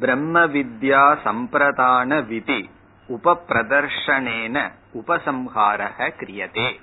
[0.00, 2.70] பிரம்ம வித்யா சம்பிரதான விதி.
[3.08, 6.80] உபப்பிரதர்ஷனேன உபசம்ஹாரக கிரியதே.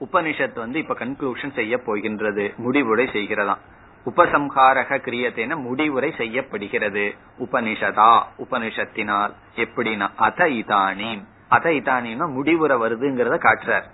[0.00, 3.58] உபனிஷத் வந்து இப்ப கன்க்ளூஷன் செய்ய போகின்றது முடிவுரை செய்கிறதாம்.
[4.06, 7.14] உபசம்ஹாரக கிரியத்தேன முடிவுரை செய்யப்படுகிறது.
[7.38, 13.84] உபனிஷதா உபனிஷத்தினால் எப்படின்னா அத இதானி அத இதானின்னா முடிவுரை வருதுங்கிறத காட்டுறார்.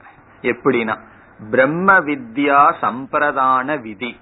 [0.43, 1.01] எப்படின்னா
[1.51, 4.21] பிரம்ம வித்யா சம்பிரதான விதி.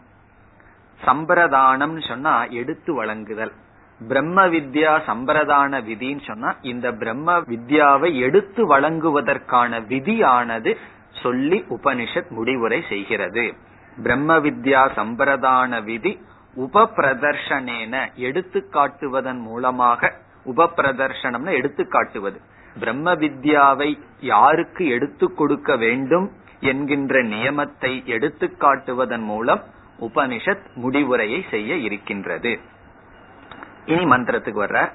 [1.07, 3.53] சம்பிரதானம் சொன்னா எடுத்து வழங்குதல்.
[4.01, 10.77] பிரம்ம வித்யா சம்பிரதான விதின்னு சொன்னா இந்த பிரம்ம வித்யாவை எடுத்து வழங்குவதற்கான விதியானது
[11.23, 13.55] சொல்லி உபனிஷத் முடிவுரை செய்கிறது.
[14.03, 16.19] பிரம்ம வித்யா சம்பிரதான விதி
[16.57, 20.13] உப பிரதர்ஷனேன எடுத்து காட்டுவதன் மூலமாக
[20.45, 22.41] உப பிரதர்ஷனம்னு எடுத்து காட்டுவது
[22.79, 26.27] பிரம்ம வித்யாவை யாருக்கு எடுத்து கொடுக்க வேண்டும்
[26.61, 29.63] என்கின்ற நியமத்தை எடுத்து காட்டுவதன் மூலம்
[30.01, 32.61] உபனிஷத் முடிவுரையை செய்ய இருக்கின்றது.
[33.87, 34.93] இனி மந்திரத்துக்கு வர்ற.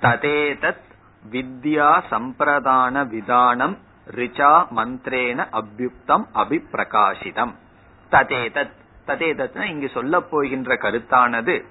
[0.00, 0.86] ததேதத்
[1.30, 3.78] வித்யா சம்பிரதான விதானம்
[4.10, 7.54] ரிச்சா மந்திரேன அபியுக்தம் அபிப்பிரகாசிதம்
[8.10, 8.72] ததேதத்
[9.06, 11.64] ததேதத் இங்கு சொல்ல போகின்ற கருத்தானது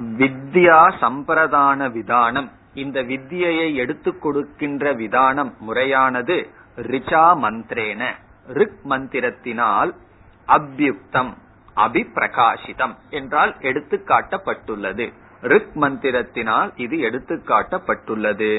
[0.00, 2.50] வித்யா சம்பிரதான விதானம்.
[2.74, 8.14] இந்த வித்தியை எடுத்துக் கொடுக்கின்ற விதானம் முறையானது ரிச்சா மந்திரேன.
[8.46, 9.94] ரிக் மந்திரத்தினால்
[10.48, 11.34] அபியுக்தம்
[11.76, 15.12] அபிப்பிரகாசிதம் என்றால் எடுத்துக்காட்டப்பட்டுள்ளது
[15.52, 18.50] ரிக் மந்திரத்தினால் இது எடுத்து காட்டப்பட்டுள்ளது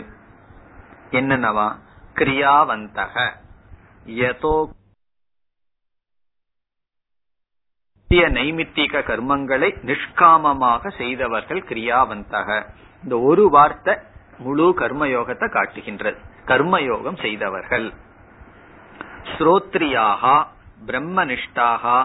[1.11, 1.67] என்னென்னவா?
[2.15, 3.15] கிரியாவந்தக.
[4.21, 4.55] யதோ
[8.35, 12.49] நைமித்திக கர்மங்களை நிஷ்காமமாக செய்தவர்கள் கிரியாவந்தக.
[13.03, 13.93] இந்த ஒரு வார்த்தை
[14.37, 16.17] முழு கர்மயோகத்தை காட்டுகின்றது.
[16.45, 17.87] கர்மயோகம் செய்தவர்கள்.
[19.33, 20.35] ஸ்ரோத்ரியாகா
[20.87, 21.97] பிரம்மனிஷ்டாகா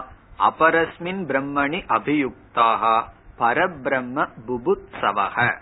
[0.49, 2.95] அபரஸ்மின் பிரம்மணி அபியுக்தாகா.
[3.41, 5.55] பரபிரம்ம புபுத்சவக.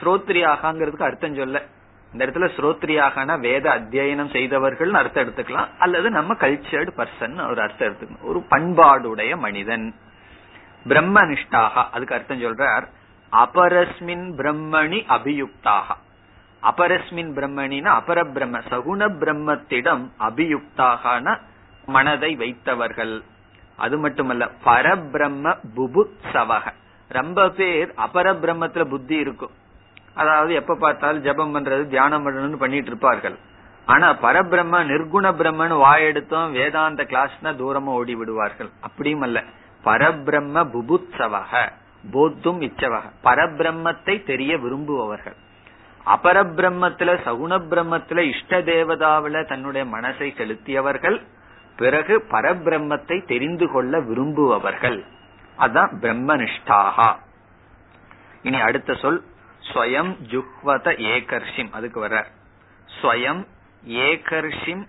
[0.00, 1.62] ஸ்ரோத்ரியாகங்கிறதுக்கு அர்த்தம் சொல்ல.
[2.12, 5.68] இந்த இடத்துல ஸ்ரோத்ரியாகனா வேத அத்தியனம் செய்தவர்கள் அர்த்தம் எடுத்துக்கலாம்.
[5.78, 9.94] அல்லது நம்ம கல்ச்சர்டு பர்சன் ஒரு அர்த்தம் எடுத்துக்கணும் ஒரு பண்பாடுடைய மனிதன்.
[10.84, 12.86] பிரம்மனிஷ்டாக அதுக்கு அர்த்தம் சொல்றார்.
[13.32, 15.96] அபரஸ்மின் பிரம்மணி அபியுக்தாக.
[16.62, 21.38] அபரஸ்மின் பிரம்மணினா அபர பிரம்ம சகுண பிரம்மத்திடம் அபியுக்தாக
[21.86, 23.22] மனதை வைத்தவர்கள்.
[23.84, 26.66] அது மட்டுமல்ல பரபிரம்ம புபுத்சவக
[27.18, 29.54] ரொம்ப பேர் அபரபிரம்மத்துல புத்தி இருக்கும்.
[30.14, 33.36] அதாவது எப்ப பார்த்தாலும் ஜபம் பண்றது தியானம் பண்றதுன்னு பண்ணிட்டு இருப்பார்கள்.
[33.86, 38.70] ஆனா பரபிரம்ம நிர்குண பிரம்மன் வாயெடுத்தோம் வேதாந்த கிளாஸ்னா தூரமா ஓடி விடுவார்கள்.
[38.80, 39.38] அப்படியும் அல்ல.
[39.84, 41.52] பரபிரம்ம புபுத்சவக
[42.12, 45.36] போத்தும் இச்சவக பரபிரம்மத்தை தெரிய விரும்புபவர்கள்.
[46.06, 51.18] அபரபிரம்மத்துல சகுண பிரம்மத்துல இஷ்ட தேவதாவில தன்னுடைய மனசை செலுத்தியவர்கள்
[51.80, 55.00] பிறகு பரபிரம்மத்தை தெரிந்து கொள்ள விரும்புபவர்கள்.
[55.58, 57.08] அதான் பிரம்மனிஷ்டாகா.
[58.42, 59.20] இனி அடுத்த சொல்
[59.68, 61.70] ஸ்வயம் ஜுக்வத ஏகர்ஷிம்.
[61.70, 62.16] அதுக்கு வர
[62.88, 63.42] ஸ்வயம்
[64.06, 64.84] ஏகர்ஷிம்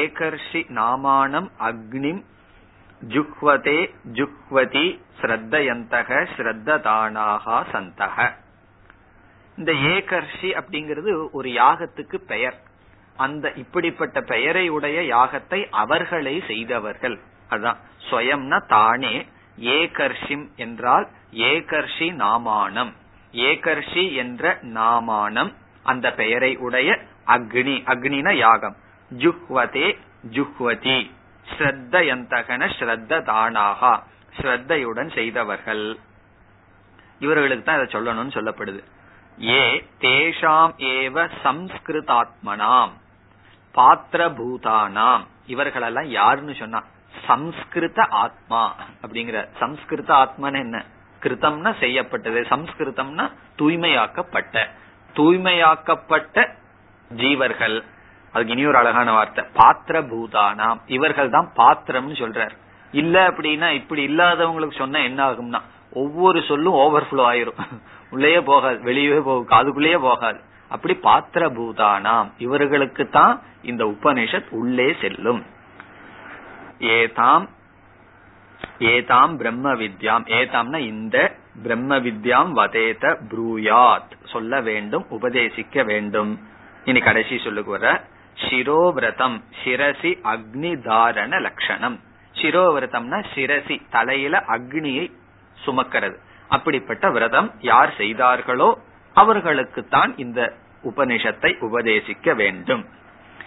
[0.00, 2.22] ஏகர்ஷி நாமானம் அக்னிம்
[3.14, 3.78] ஜுக்வதே
[4.18, 4.86] ஜுக்வதி
[5.20, 8.16] ஸ்ரத்தயந்தக ஸ்ரத்ததானாகா சந்தக.
[9.58, 12.58] இந்த ஏகர்ஷி அப்படிங்கிறது ஒரு யாகத்துக்கு பெயர்.
[13.16, 17.20] அந்த இப்படிப்பட்ட பெயரை உடைய யாகத்தை அவர்களே செய்தவர்கள்.
[17.50, 17.76] அதான்.
[18.10, 19.26] ஸ்வயம்னா தானே.
[19.60, 22.92] ஏகர்ஷிம் என்றால் ஏகர்ஷி நாமானம்.
[23.32, 25.54] ஏகர்ஷி என்ற நாமானம்.
[25.82, 27.82] அந்த பெயரை உடைய அக்னி.
[27.86, 28.76] அக்னின யாகம்.
[29.18, 29.98] ஜுஹ்வதே
[30.30, 31.10] ஜுஹ்வதி.
[31.56, 34.02] ஸ்ரத்தயந்தகன ஸ்ரத்த தானாகா
[34.40, 35.98] ஸ்ரத்தையுடன் செய்தவர்கள்.
[37.18, 38.84] இவர்களுக்கு தான் இதை சொல்லணும்னு சொல்லப்படுது.
[39.38, 39.62] ஏ
[40.04, 42.92] தேஷாம் ஏவ சம்ஸ்கிருதாத்மனாம்
[43.74, 45.24] பாத்திரபூதானாம்.
[45.52, 46.80] இவர்களெல்லாம் யாருன்னு சொன்னா
[47.28, 48.62] சம்ஸ்கிருத ஆத்மா
[49.02, 50.78] அப்படிங்கிற சம்ஸ்கிருத ஆத்மான்னு என்ன?
[51.22, 53.24] கிருத்தம்னா செய்யப்பட்டது சம்ஸ்கிருதம்னா
[53.60, 54.56] தூய்மையாக்கப்பட்ட
[55.16, 56.36] தூய்மையாக்கப்பட்ட
[57.10, 57.78] ஜீவர்கள்.
[58.32, 62.54] அதுக்கு இனி ஒரு அழகான வார்த்தை பாத்திர பூதானாம் இவர்கள் தான் பாத்திரம்னு சொல்றார்.
[62.94, 65.60] இல்ல அப்படின்னா இப்படி இல்லாதவங்களுக்கு சொன்னா என்ன ஆகும்னா
[66.02, 67.60] ஒவ்வொரு சொல்லும் ஓவர்ஃபுளோ ஆயிரும்.
[68.10, 70.40] உள்ளேயே போகாது வெளியே போகும் காதுக்குள்ளேயே போகாது.
[70.68, 75.46] அப்படி பாத்திர பூதானாம் இவர்களுக்கு தான் இந்த உபனிஷத் உள்ளே செல்லும்.
[76.78, 77.48] ஏதாம்
[78.78, 84.12] ஏதாம் பிரம்ம வித்யாம் ஏதாம்னா இந்த பிரம்ம வித்யாம் வதேத ப்ரூயாத்.
[84.24, 86.40] சொல்ல வேண்டும் உபதேசிக்க வேண்டும்.
[86.84, 88.04] இனி கடைசி சொல்லுக்கு வர
[88.48, 92.00] சிரோவிரதம் சிரசி அக்னி தாரண லட்சணம்.
[92.32, 95.12] சிரோவிரதம்னா சிரசி தலையில அக்னியை
[95.66, 96.16] சுமக்கிறது.
[96.50, 98.70] அப்படிப்பட்ட விரதம் யார் செய்தார்களோ
[99.16, 100.40] அவர்களுக்குத்தான் இந்த
[100.90, 102.84] உபனிஷத்தை உபதேசிக்க வேண்டும்.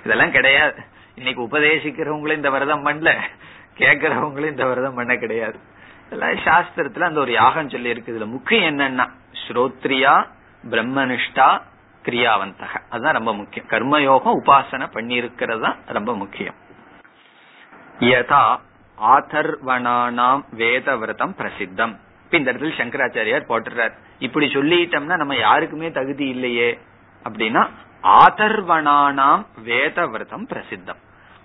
[0.04, 0.80] இதெல்லாம் கிடையாது.
[1.16, 3.12] இன்னைக்கு உபதேசிக்கிறவங்களும் இந்த விரதம் பண்ணல.
[3.78, 5.58] கேட்கிறவங்களும் இந்த விரதம் பண்ண கிடையாது.
[6.06, 9.06] இதெல்லாம் சாஸ்திரத்துல அந்த ஒரு யாகம் சொல்லி இருக்கு இதுல முக்கியம் என்னன்னா
[9.44, 10.16] ஸ்ரோத்ரியா
[10.64, 11.48] பிரம்மனிஷ்டா
[12.06, 12.74] கிரியாவந்தக.
[12.90, 13.70] அதுதான் ரொம்ப முக்கியம்.
[13.70, 16.56] கர்மயோகம் உபாசனை பண்ணி இருக்கிறது தான் ரொம்ப முக்கியம்.
[18.00, 18.44] யதா
[18.98, 21.94] ஆதர்வனானாம் வேத விரதம் பிரசித்தம்.
[22.24, 23.94] இப்ப இந்த இடத்துல சங்கராச்சாரியார் போட்டுறார்.
[24.20, 26.80] இப்படி சொல்லிட்டோம்னா நம்ம யாருக்குமே தகுதி இல்லையே.
[27.24, 27.70] அப்படின்னா
[28.04, 31.02] ஆதர்வனானாம் வேத விரதம் பிரசித்தம்.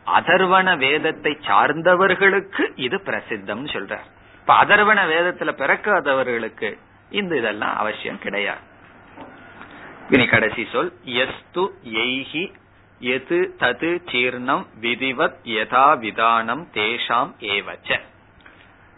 [0.07, 4.07] அதர்வன வேதத்தை சார்ந்தவர்களுக்கு இது பிரசித்தம் சொல்றார்.
[4.41, 6.79] இப்ப அதர்வன வேதத்துல பிறக்காதவர்களுக்கு
[7.11, 8.61] இந்த இதெல்லாம் அவசியம் கிடையாது.
[10.11, 12.55] இனி கடைசி சொல் எஸ்து எய்கி
[12.99, 18.01] எது தது சீர்ணம் விதிவத் யதா விதானம் தேஷாம் ஏவச்ச.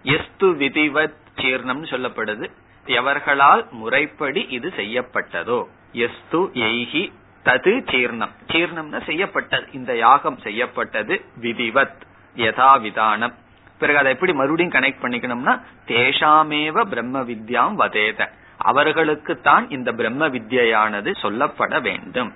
[0.02, 2.50] எஸ்து விதிவத் சீர்ணம் சொல்லப்படுது.
[2.86, 5.64] எவர்களால் முறைப்படி இது செய்யப்பட்டதோ?
[5.92, 7.12] எஸ்து எய்கி
[7.44, 8.30] தது சீர்ணம்.
[8.46, 9.66] சீர்ணம்னா செய்யப்பட்டது.
[9.72, 11.24] இந்த யாகம் செய்யப்பட்டது.
[11.40, 12.00] விதிவத்.
[12.36, 13.34] யதா விதானம்
[13.78, 18.28] பிறகு அதை எப்படி மறுபடியும் கனெக்ட் பண்ணிக்கணும்னா தேஷாமேவ பிரம்ம வித்யாம் வதேத.
[18.64, 22.32] அவர்களுக்குத்தான் இந்த பிரம்ம வித்யானது சொல்லப்பட வேண்டும்.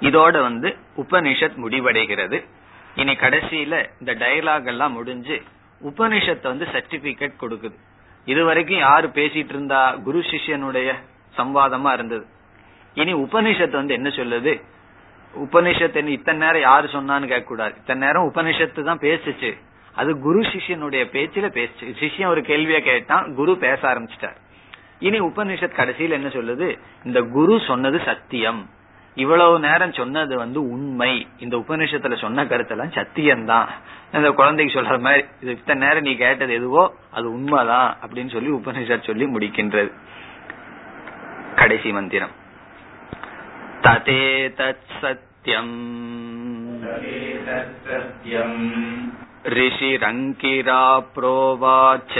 [0.00, 2.44] இதோட வந்து உபனிஷத் முடிவடைகிறது.
[2.94, 5.42] இனி கடைசியில இந்த டயலாக் எல்லாம் முடிஞ்சு
[5.84, 7.74] உபனிஷத்தை வந்து சர்டிபிகேட் கொடுக்குது.
[8.24, 10.94] இதுவரைக்கும் யாரு பேசிட்டு இருந்தா குரு சிஷ்யனுடைய
[11.36, 12.26] சம்வாதமா இருந்தது.
[12.94, 14.62] இனி உபனிஷத்து வந்து என்ன சொல்லுது?
[15.36, 19.58] உபனிஷத்து இத்தனை நேரம் யாரு சொன்னான்னு கேட்க கூடாது இத்தனை நேரம் உபனிஷத்து தான் பேசுச்சு.
[19.94, 21.94] அது குரு சிஷ்யனுடைய பேச்சுல பேசுச்சு.
[22.00, 24.36] சிஷ்யன் ஒரு கேள்விய கேட்டான் குரு பேச ஆரம்பிச்சிட்டார்.
[24.98, 26.78] இனி உபனிஷத் கடைசியில் என்ன சொல்லுது?
[27.04, 28.70] இந்த குரு சொன்னது சத்தியம்.
[29.14, 31.26] இவ்வளவு நேரம் சொன்னது வந்து உண்மை.
[31.38, 33.66] இந்த உபநிஷத்துல சொன்ன கருத்தெல்லாம் சத்தியம்தான்.
[34.12, 39.06] இந்த குழந்தைக்கு சொல்ற மாதிரி இது இத்தனை நேரம் நீ கேட்டது எதுவோ அது உண்மைதான் அப்படின்னு சொல்லி உபநிஷத்
[39.06, 39.92] சொல்லி முடிக்கின்றது.
[41.56, 42.40] கடைசி மந்திரம்.
[43.82, 45.70] ததே தத் சத்தியம்
[49.44, 52.16] ரிஷிரங்கிரா புரோவாச்ச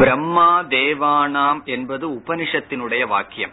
[0.00, 3.50] பிரம்மா தேவானாம் என்பது உபனிஷத்தினுடைய வாக்கியம்.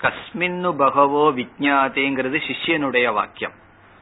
[0.00, 3.52] கஸ்மின்னு பகவோ விஜாதேங்கிறது சிஷ்யனுடைய வாக்கியம்.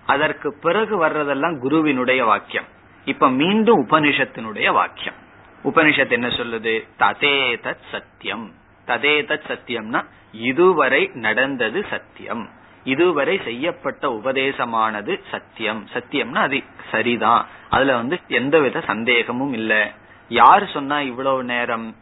[0.06, 2.64] அதற்கு பிறகு வர்றதெல்லாம் குருவினுடைய வாக்கியம்.
[3.04, 5.14] இப்ப மீண்டும் உபனிஷத்தினுடைய வாக்கியம்.
[5.64, 6.88] உபனிஷத் என்ன சொல்லுது?
[6.98, 8.52] ததே தத் சத்தியம்.
[8.86, 12.48] ததே தத் சத்தியம்னா இதுவரை நடந்தது சத்தியம்.
[12.84, 15.88] இதுவரை செய்யப்பட்ட உபதேசமானது சத்தியம்.
[15.92, 17.46] சத்தியம்னா அது சரிதான்.
[17.70, 19.90] அதுல வந்து எந்தவித சந்தேகமும் இல்லை.
[20.30, 21.96] யார் சொன்னா இவ்வளவு நேரம்?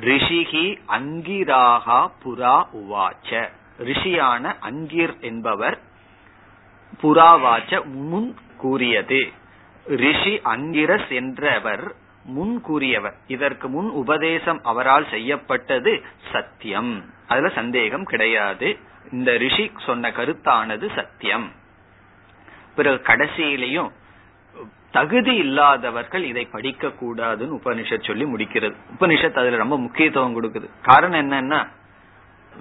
[0.00, 3.48] ரிஷிகி அங்கிராகா புரா உவாச்ச.
[3.78, 5.78] ரிஷியான அங்கிர் என்பவர்
[7.02, 9.32] புறாவாச்ச முன் கூறியது.
[9.86, 11.94] ரிஷி அங்கிரஸ் என்றவர்
[12.24, 13.14] முன் கூறியவர்.
[13.26, 16.02] இதற்கு முன் உபதேசம் அவரால் செய்யப்பட்டது
[16.32, 17.04] சத்தியம்.
[17.28, 18.78] அதுல சந்தேகம் கிடையாது.
[19.12, 21.52] இந்த ரிஷி சொன்ன கருத்தானது சத்தியம்.
[22.76, 23.90] பிறகு கடைசியிலையும்
[24.92, 28.74] தகுதி இல்லாதவர்கள் இதை படிக்க கூடாதுன்னு உபனிஷத் சொல்லி முடிக்கிறது.
[28.98, 30.70] உபனிஷத் அதுல ரொம்ப முக்கியத்துவம் கொடுக்குது.
[30.82, 31.68] காரணம் என்னன்னா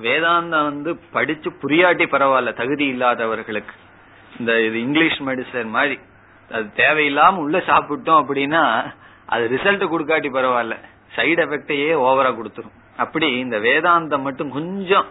[0.01, 3.75] வேதாந்தம் வந்து படிச்சு புரியாட்டி பரவாயில்ல தகுதி இல்லாதவர்களுக்கு.
[4.39, 5.99] இந்த இது இங்கிலீஷ் மெடிசன் மாதிரி.
[6.51, 8.93] அது தேவையில்லாம உள்ள சாப்பிட்டோம் அப்படின்னா
[9.25, 10.77] அது ரிசல்ட் கொடுக்காட்டி பரவாயில்ல.
[11.15, 12.71] சைடு எஃபெக்டையே ஓவரா கொடுத்துரும்.
[12.97, 15.05] அப்படி இந்த வேதாந்தம் மட்டும் கொஞ்சம்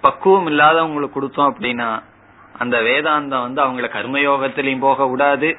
[0.00, 2.02] பக்குவம் இல்லாதவங்களுக்கு கொடுத்தோம் அப்படின்னா
[2.58, 5.56] அந்த வேதாந்தம் வந்து அவங்கள கர்மயோகத்திலையும் போக விடாது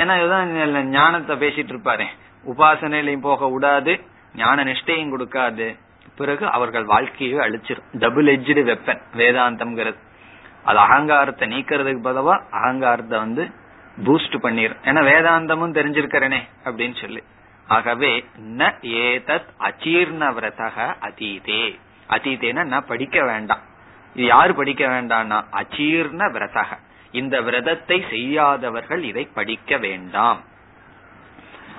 [0.00, 2.06] ஏன்னா இதுதான் ஞானத்தை பேசிட்டு இருப்பாரு.
[2.50, 3.92] உபாசனையிலையும் போக விடாது
[4.34, 5.66] ஞான நிஷ்டையும் கொடுக்காது.
[6.16, 9.98] பிறகு அவர்கள் வாழ்க்கையை அழிச்சிடும் டபுள் எஜ்டு வெப்பன் வேதாந்தம்ங்கிறது.
[10.64, 13.44] அது அகங்காரத்தை நீக்கிறதுக்கு பதவா அகங்காரத்தை வந்து
[14.04, 17.22] பூஸ்ட் பண்ணிடும் ஏன்னா வேதாந்தமும் தெரிஞ்சிருக்கிறனே அப்படின்னு சொல்லி.
[17.66, 18.10] ஆகவே
[18.58, 18.70] ந
[19.00, 20.76] ஏதத் அச்சீர்ண விரதக
[21.08, 21.62] அதீதே.
[22.10, 23.62] அதீதேனா நான் படிக்க வேண்டாம்.
[24.14, 26.70] இது யாரு படிக்க வேண்டாம்னா அச்சீர்ண விரதக
[27.10, 30.40] இந்த விரதத்தை செய்யாதவர்கள் இதை படிக்க வேண்டாம்.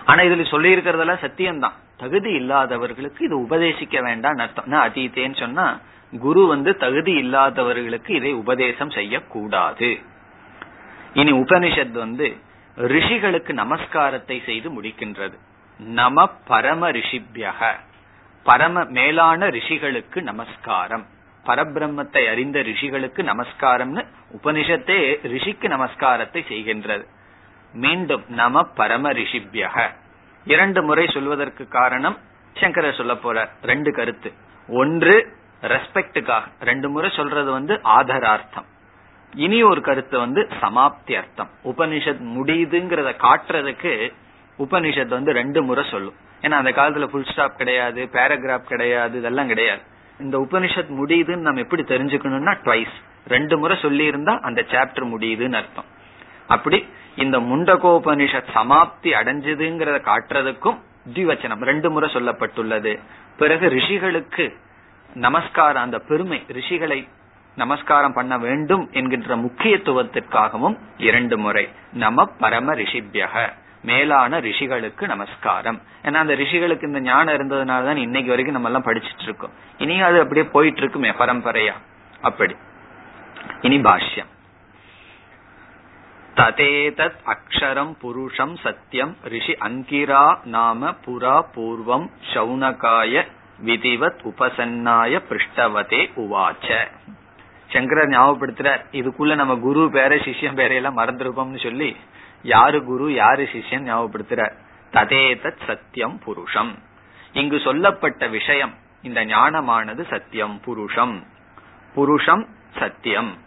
[0.06, 1.72] ஆனா இதுல சொல்லி இருக்கிறதெல்லாம் சத்தியம்தான்.
[1.98, 4.38] தகுதி இல்லாதவர்களுக்கு இது உபதேசிக்க வேண்டாம்.
[4.38, 5.80] அர்த்தம் அதீத்தேன்னு சொன்னா
[6.20, 10.00] குரு வந்து தகுதி இல்லாதவர்களுக்கு இதை உபதேசம் செய்யக்கூடாது.
[11.14, 12.38] இனி உபனிஷத் வந்து
[12.78, 15.34] ரிஷிகளுக்கு நமஸ்காரத்தை செய்து முடிக்கின்றது.
[15.80, 17.76] நம பரம ரிஷிபியக.
[18.44, 21.06] பரம மேலான ரிஷிகளுக்கு நமஸ்காரம்.
[21.46, 24.06] பரபிரம்மத்தை அறிந்த ரிஷிகளுக்கு நமஸ்காரம்னு
[24.44, 25.00] உபனிஷத்தே
[25.34, 27.06] ரிஷிக்கு நமஸ்காரத்தை செய்கின்றது.
[27.74, 29.90] மீண்டும் நம பரம ரிஷிபியக.
[30.46, 32.18] இரண்டு முறை சொல்வதற்கு காரணம்
[32.54, 34.34] சங்கர சொல்ல போற ரெண்டு கருத்து.
[34.68, 38.68] ஒன்று ரெஸ்பெக்டுக்காக ரெண்டு முறை சொல்றது வந்து ஆதரார்த்தம்.
[39.36, 44.14] இனி ஒரு கருத்து வந்து சமாப்தி அர்த்தம் உபனிஷத் முடியுதுங்கிறத காட்டுறதுக்கு
[44.60, 46.14] உபனிஷத் வந்து ரெண்டு முறை சொல்லும்.
[46.42, 49.89] ஏன்னா அந்த காலத்துல புல் ஸ்டாப் கிடையாது பேராகிராஃப் கிடையாது இதெல்லாம் கிடையாது.
[50.20, 52.96] இந்த உபனிஷத் முடியுதுன்னு நம்ம எப்படி தெரிஞ்சுக்கணும்னா ட்வைஸ்
[53.28, 55.86] ரெண்டு முறை சொல்லி இருந்தா அந்த சாப்டர் முடியுதுன்னு அர்த்தம்.
[56.48, 60.78] அப்படி இந்த முண்டகோபனிஷத் சமாப்தி அடைஞ்சதுங்கிறத காட்டுறதுக்கும்
[61.14, 63.00] திவச்சனம் ரெண்டு முறை சொல்லப்பட்டுள்ளது.
[63.38, 64.56] பிறகு ரிஷிகளுக்கு
[65.14, 67.08] நமஸ்காரம் அந்த பெருமை ரிஷிகளை
[67.56, 71.70] நமஸ்காரம் பண்ண வேண்டும் என்கின்ற முக்கியத்துவத்திற்காகவும் இரண்டு முறை.
[71.94, 73.50] நம பரம ரிஷிபியக.
[73.82, 75.82] மேலான ரிஷிகளுக்கு நமஸ்காரம்.
[76.04, 79.52] ஏன்னா அந்த ரிஷிகளுக்கு இந்த ஞானம் இருந்ததுனால தான் இன்னைக்கு வரைக்கும் நம்ம எல்லாம் படிச்சிட்டு இருக்கோம்.
[79.78, 81.74] இனியும் அது அப்படியே போயிட்டு இருக்குமே பரம்பரையா.
[82.22, 82.56] அப்படி.
[83.62, 84.26] இனி பாஷ்யம்.
[86.36, 93.26] ததேதத் அக்ஷரம் புருஷம் சத்தியம் ரிஷி அங்கிரா நாம புரா பூர்வம் சௌனகாய
[93.66, 96.88] விதிவத் உபசன்னாய பிருஷ்டவதே உவாச்ச.
[97.68, 101.96] சங்கரர் ஞாபகப்படுத்துறார் இதுக்குள்ள நம்ம குரு பேர சிஷ்யம் பேரையெல்லாம் மறந்துருப்போம்னு சொல்லி
[102.42, 104.56] யாரு குரு யாரு சிஷ்யன் ஞாபகப்படுத்துறார்?
[104.92, 106.78] ததேதத் சத்தியம் புருஷம்.
[107.34, 111.24] இங்கு சொல்லப்பட்ட விஷயம் இந்த ஞானமானது சத்தியம் புருஷம்.
[111.96, 112.48] புருஷம்
[112.80, 113.38] சத்தியம்.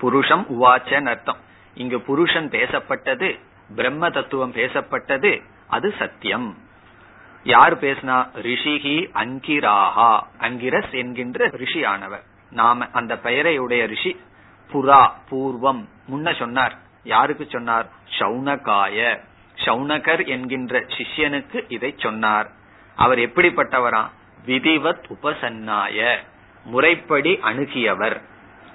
[0.00, 1.36] புருஷம் உவாச்சன் அர்த்தம்.
[1.74, 3.40] இங்கு புருஷன் பேசப்பட்டது
[3.76, 6.58] பிரம்ம தத்துவம் பேசப்பட்டது அது சத்தியம்.
[7.44, 8.28] யார் பேசினா?
[8.34, 10.20] ரிஷிகி அங்கிராஹா.
[10.38, 12.22] அங்கிரஸ் என்கின்ற ரிஷியானவர்.
[12.50, 14.20] நாம அந்த பெயரையுடைய ரிஷி
[14.72, 16.82] புரா பூர்வம் முன்ன சொன்னார்.
[17.04, 17.88] யாருக்கு சொன்னார்?
[18.18, 19.18] சௌனகாய
[19.64, 22.50] சௌனகர் என்கின்ற சிஷ்யனுக்கு இதை சொன்னார்.
[22.96, 24.10] அவர் எப்படிப்பட்டவரா?
[24.46, 26.16] விதிவத் உபசன்னாய.
[26.64, 28.20] முறைப்படி அணுகியவர்.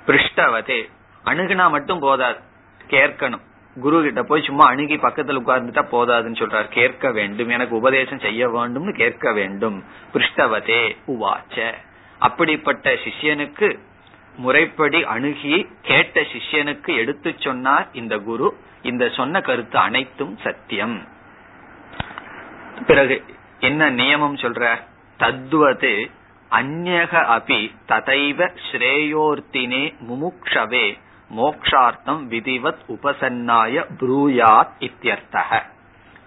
[0.08, 0.90] பிருஷ்டவதே.
[1.26, 2.40] அணுகுனா மட்டும் போதாது.
[2.88, 3.42] கேட்கணும்
[3.82, 6.68] குரு கிட்ட போய் சும்மா அணுகி பக்கத்துல உட்கார்ந்துட்டா போதாதுன்னு சொல்றார்.
[6.68, 7.50] கேட்க வேண்டும்.
[7.50, 9.84] எனக்கு உபதேசம் செய்ய வேண்டும்னு கேட்க வேண்டும்.
[10.14, 10.98] பிருஷ்டவதே.
[11.08, 11.74] உவாச்ச.
[12.20, 13.80] அப்படிப்பட்ட சிஷ்யனுக்கு
[14.40, 18.58] முறைப்படி அணுகி கேட்ட சிஷ்யனுக்கு எடுத்து சொன்னார் இந்த குரு.
[18.82, 21.08] இந்த சொன்ன கருத்து அனைத்தும் சத்தியம்.
[22.88, 23.24] பிறகு
[23.60, 24.82] என்ன நியமம் சொல்ற?
[25.18, 26.10] தத்துவது
[26.52, 30.98] அந்நக அபி ததைவ ஸ்ரேயோர்த்தினே முமுக்ஷவே
[31.38, 35.62] மோக்ஷார்த்தம் விதிவத் உபசன்னாய ப்ரூயாத் இத்தியர்த்தக.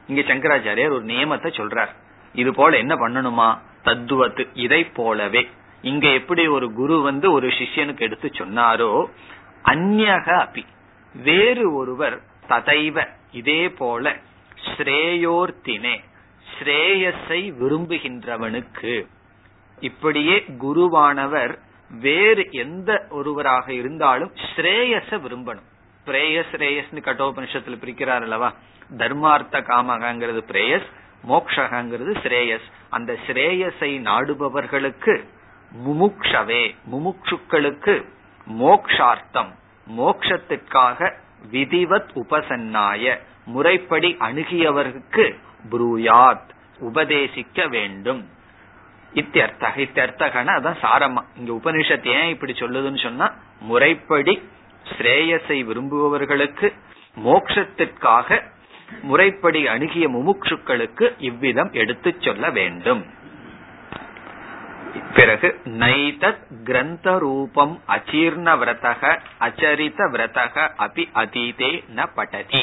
[0.07, 1.95] இங்க சங்கராச்சாரியர் ஒரு நியமத்தை சொல்றார்.
[2.33, 3.59] இது போல என்ன பண்ணணுமா?
[3.85, 5.49] தத்துவத்து இதை போலவே.
[5.83, 8.91] இங்க எப்படி ஒரு குரு வந்து ஒரு சிஷ்யனுக்கு எடுத்து சொன்னாரோ
[9.65, 10.65] அந்நக அபி.
[11.15, 12.17] வேறு ஒருவர்
[12.49, 14.15] ததைவ இதே போல
[14.67, 15.95] ஸ்ரேயோர்த்தினே
[16.53, 18.95] ஸ்ரேயஸை விரும்புகின்றவனுக்கு.
[19.81, 21.55] இப்படியே குருவானவர்
[21.91, 25.69] வேறு எந்த ஒருவராக இருந்தாலும் ஸ்ரேயஸ விரும்பணும்.
[26.07, 28.49] பிரேயஸ் ரேயஸ்னு கட்டோபனிஷத்துல பிரிக்கிறார் அல்லவா
[29.01, 30.89] தர்மார்த்த காமகங்கிறது பிரேயஸ்
[31.29, 32.67] மோக்ஷகங்கிறது ஸ்ரேயஸ்.
[32.91, 35.15] அந்த ஸ்ரேயஸை நாடுபவர்களுக்கு
[35.87, 38.05] முமுக்ஷவே முமுட்சுக்களுக்கு
[38.59, 39.51] மோக்ஷார்த்தம்
[39.99, 41.13] மோக்ஷத்திற்காக
[41.53, 45.35] விதிவத் உபசன்னாய முறைப்படி அணுகியவருக்கு
[45.71, 46.49] புரூயாத்
[46.81, 48.29] உபதேசிக்க வேண்டும்.
[49.15, 51.23] இத்தியர்த்தக இத்தியர்த்தகன அதான் சாரமா.
[51.37, 54.43] இங்க உபனிஷத் ஏன் இப்படி சொல்லுதுன்னு சொன்னா முறைப்படி
[54.85, 56.73] ஸ்ரேயஸை விரும்புபவர்களுக்கு
[57.25, 58.43] மோக்ஷத்திற்காக
[59.03, 63.07] முறைப்படி அணுகிய முமுட்சுக்களுக்கு இவ்விதம் எடுத்துச் சொல்ல வேண்டும்.
[65.15, 69.03] பிறகு நைதத் கிரந்த ரூபம் அச்சீர்ண விரதக
[69.39, 72.63] அச்சரித விரதக அபி அதீதே ந பட்டதி.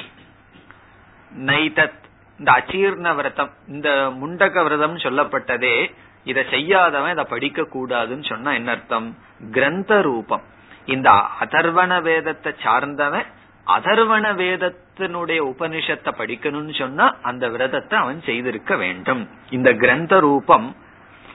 [1.32, 2.00] நைதத்
[2.40, 3.90] இந்த அச்சீர்ண விரதம் இந்த
[4.22, 5.92] முண்டக விரதம் சொல்லப்பட்டதே
[6.24, 9.18] இதை செய்யாதவன் இதை படிக்க கூடாதுன்னு சொன்னா என்ன அர்த்தம்?
[9.52, 10.44] கிரந்த ரூபம்
[10.86, 11.10] இந்த
[11.40, 13.28] அதர்வண வேதத்தை சார்ந்தவன்
[13.68, 19.30] அதர்வண வேதத்தினுடைய உபனிஷத்தை படிக்கணும்னு சொன்னா அந்த விரதத்தை அவன் செய்திருக்க வேண்டும்.
[19.50, 20.76] இந்த கிரந்த ரூபம்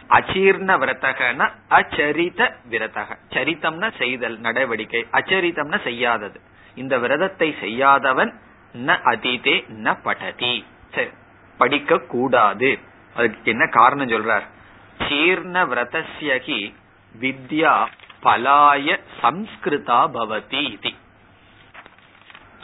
[0.08, 3.16] அச்சீர்ண விரதகன அச்சரித விரதக.
[3.30, 5.06] சரித்தம்னா செய்தல் நடவடிக்கை.
[5.12, 6.40] அச்சரித்தம்னா செய்யாதது.
[6.74, 8.32] இந்த விரதத்தை செய்யாதவன்
[8.74, 10.64] ந அதீதே ந படதி.
[11.56, 12.78] படிக்க கூடாது
[13.14, 14.42] அதுக்கு என்ன காரணம் சொல்றார்?
[14.98, 16.74] சீர்ண விரதஸ்யகி
[17.20, 17.86] வித்யா
[18.22, 20.92] பலாய சம்ஸ்கிருதா பவதி இது.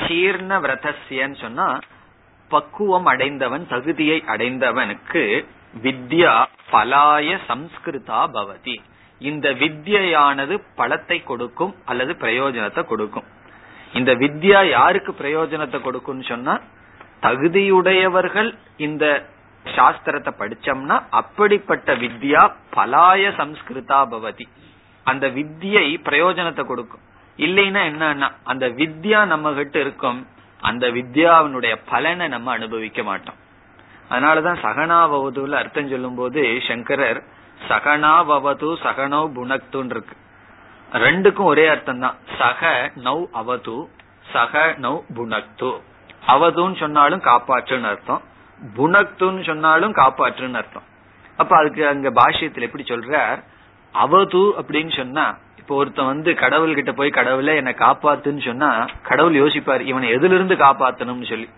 [0.07, 1.79] சீர்ண விரதஸ்யன்னு சொன்னா
[2.49, 8.77] பக்குவம் அடைந்தவன் தகுதியை அடைந்தவனுக்கு வித்யா பலாய சம்ஸ்கிருதா பவதி.
[9.21, 13.27] இந்த வித்யானது பலத்தை கொடுக்கும் அல்லது பிரயோஜனத்தை கொடுக்கும்.
[13.95, 16.61] இந்த வித்யா யாருக்கு பிரயோஜனத்தை கொடுக்கும்னு சொன்னா
[17.23, 19.05] தகுதியுடையவர்கள் இந்த
[19.67, 22.43] சாஸ்திரத்தை படிச்சோம்னா அப்படிப்பட்ட வித்யா
[22.77, 24.47] பலாய சம்ஸ்கிருதா பவதி.
[25.07, 27.05] அந்த வித்யை பிரயோஜனத்தை கொடுக்கும்.
[27.39, 30.27] இல்லைன்னா என்னன்னா அந்த வித்யா நம்ம கிட்ட இருக்கும்
[30.63, 33.39] அந்த வித்யாவினுடைய பலனை நம்ம அனுபவிக்க மாட்டோம்.
[34.11, 37.23] அதனாலதான் சகனாவதுல அர்த்தம் சொல்லும் போது சங்கரர்
[37.69, 40.17] சகனாவது சகனோ புனக்துன்னு இருக்கு
[40.93, 43.79] ரெண்டுக்கும் ஒரே அர்த்தம் தான் சக நௌ அவது
[44.33, 45.71] சக நௌ புனக்து.
[46.29, 48.23] அவதுன்னு சொன்னாலும் காப்பாற்றுன்னு அர்த்தம்.
[48.77, 50.87] புனக்துன்னு சொன்னாலும் காப்பாற்றுன்னு அர்த்தம்.
[51.37, 53.39] அப்ப அதுக்கு அங்க பாஷ்யத்தில் எப்படி சொல்றார்?
[53.95, 55.25] அவது அப்படின்னு சொன்னா
[55.59, 60.37] இப்ப இப்போ ஒருத்தன் வந்து கடவுள் கிட்ட போய் கடவுளே என்னை காப்பாத்துன்னு சொன்னா கடவுள் யோசிப்பார் இவனை எதுல
[60.39, 61.49] இருந்து காப்பாத்தணும்னு சொல்லி.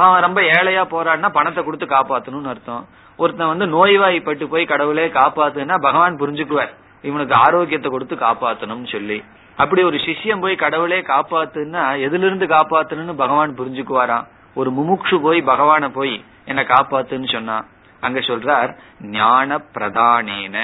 [0.00, 2.84] அவன் ரொம்ப ஏழையா போறான்னா பணத்தை கொடுத்து காப்பாத்தணும்னு அர்த்தம்.
[3.18, 6.72] ஒருத்தன் வந்து நோய்வாய்ப்பட்டு போய் கடவுளே காப்பாத்துன்னா பகவான் புரிஞ்சுக்குவார்.
[7.08, 9.18] இவனுக்கு ஆரோக்கியத்தை கொடுத்து காப்பாத்தணும்னு சொல்லி.
[9.56, 14.26] அப்படி ஒரு சிஷ்யம் போய் கடவுளே காப்பாத்துன்னா எதுல இருந்து காப்பாத்தணும்னு பகவான் புரிஞ்சுக்குவாராம்.
[14.54, 17.56] ஒரு முமுக்ஷு போய் பகவான போய் என்ன காப்பாத்துன்னு சொன்னா
[18.00, 18.70] அங்க சொல்றார்
[19.18, 20.56] ஞான பிரதானேன.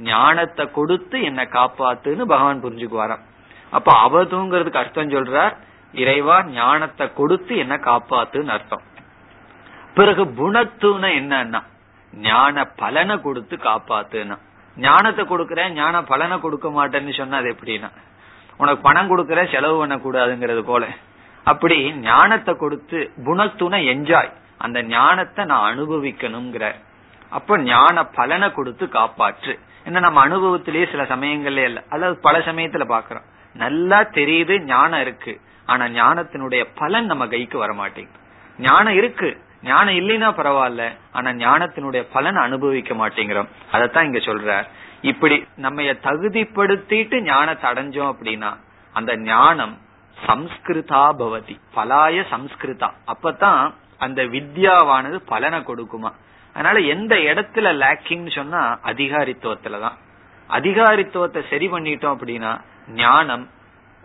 [0.00, 3.22] ஞானத்தை கொடுத்து என்ன காப்பாத்துன்னு பகவான் புரிஞ்சுக்குவாராம்.
[3.70, 5.54] அப்ப அவதுங்கிறதுக்கு அர்த்தம் சொல்றார்
[6.02, 8.84] இறைவா ஞானத்தை கொடுத்து என்ன காப்பாத்துன்னு அர்த்தம்.
[9.96, 11.60] பிறகு குணத்துன்னு என்னன்னா
[12.12, 14.36] ஞான பலனை கொடுத்து காப்பாத்துன்னா.
[14.76, 17.90] ஞானத்தை கொடுக்கறேன் ஞான பலனை கொடுக்க மாட்டேன்னு சொன்னா அது எப்படின்னா
[18.60, 20.84] உனக்கு பணம் கொடுக்கற செலவு பண்ணக்கூடாதுங்கிறது போல.
[21.46, 21.76] அப்படி
[22.08, 24.30] ஞானத்தை கொடுத்து குணத்துணை என்ஜாய்
[24.64, 26.66] அந்த ஞானத்தை நான் அனுபவிக்கணுங்கிற.
[27.36, 29.54] அப்ப ஞான பலனை கொடுத்து காப்பாற்று.
[29.86, 33.26] என்ன நம்ம அனுபவத்திலேயே சில சமயங்கள்ல இல்ல அதாவது பல சமயத்துல பாக்குறோம்.
[33.56, 35.32] நல்லா தெரியுது ஞானம் இருக்கு.
[35.66, 38.18] ஆனா ஞானத்தினுடைய பலன் நம்ம கைக்கு வர மாட்டேங்குது
[38.58, 39.40] ஞானம் இருக்கு.
[39.62, 40.96] ஞானம் இல்லைன்னா பரவாயில்ல.
[41.12, 43.48] ஆனா ஞானத்தினுடைய பலன் அனுபவிக்க மாட்டேங்கிறோம்.
[43.72, 44.66] அதத்தான் இங்க சொல்ற
[45.00, 48.56] இப்படி நம்ம தகுதிப்படுத்திட்டு ஞானத்தை அடைஞ்சோம் அப்படின்னா
[48.92, 49.78] அந்த ஞானம்
[50.26, 51.56] சம்ஸ்கிருதா பவதி.
[51.74, 52.90] பலாய சம்ஸ்கிருதா.
[53.06, 56.12] அப்பதான் அந்த வித்யாவானது பலனை கொடுக்குமா.
[56.52, 59.96] அதனால எந்த இடத்துல லேக்கிங்னு சொன்னா அதிகாரித்துவத்துலதான்
[60.50, 62.60] அதிகாரித்துவத்தை சரி பண்ணிட்டோம் அப்படின்னா
[62.90, 63.48] ஞானம்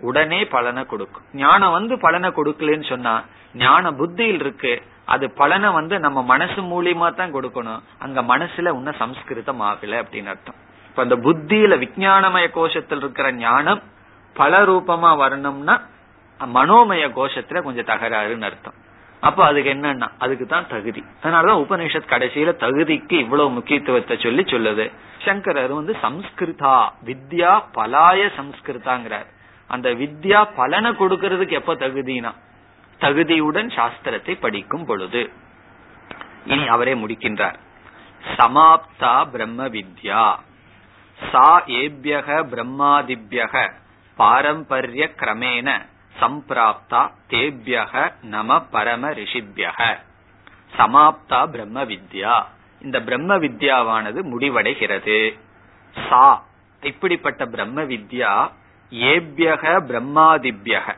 [0.01, 1.25] உடனே பலனை கொடுக்கும்.
[1.33, 3.13] ஞானம் வந்து பலனை கொடுக்கலன்னு சொன்னா
[3.53, 4.73] ஞான புத்தியில் இருக்கு
[5.05, 7.81] அது பலனை வந்து நம்ம மனசு மூலியமா தான் கொடுக்கணும்.
[7.99, 10.55] அங்க மனசுல உன்ன சம்ஸ்கிருதம் ஆகல அப்படின்னு அர்த்தம்.
[10.89, 13.81] இப்ப அந்த புத்தியில விஜயானமய கோஷத்தில் இருக்கிற ஞானம்
[14.33, 15.75] பல ரூபமா வரணும்னா
[16.39, 18.77] மனோமய கோஷத்துல கொஞ்சம் தகராறுன்னு அர்த்தம்.
[19.23, 21.01] அப்ப அதுக்கு என்னன்னா அதுக்கு தான் தகுதி.
[21.23, 24.91] அதனாலதான் உபநிஷத் கடைசியில தகுதிக்கு இவ்வளவு முக்கியத்துவத்தை சொல்லி சொல்லுது.
[25.25, 29.29] சங்கரர் வந்து சம்ஸ்கிருதா வித்யா பலாய சம்ஸ்கிருதாங்கிறார்.
[29.71, 32.33] அந்த வித்யா பலனை கொடுக்கறதுக்கு எப்ப தகுதினா?
[32.99, 35.31] தகுதியுடன் சாஸ்திரத்தை படிக்கும் பொழுது.
[36.45, 37.55] இனி அவரே முடிக்கின்றார்.
[38.37, 40.39] சமாப்தா பிரம்ம வித்யா.
[41.31, 43.71] சா ஏபியக பிரம்மாதிபியக.
[44.15, 45.85] பாரம்பரிய கிரமேன.
[46.19, 49.97] சம்பிராப்தா தேபியக நம பரம ரிஷிபியக.
[50.77, 52.43] சமாப்தா பிரம்ம வித்யா.
[52.81, 55.39] இந்த பிரம்ம வித்யாவானது முடிவடைகிறது.
[56.09, 56.45] சா
[56.81, 58.51] இப்படிப்பட்ட பிரம்ம வித்யா
[58.91, 60.95] ஏபியக பிரம்மாதிபியக.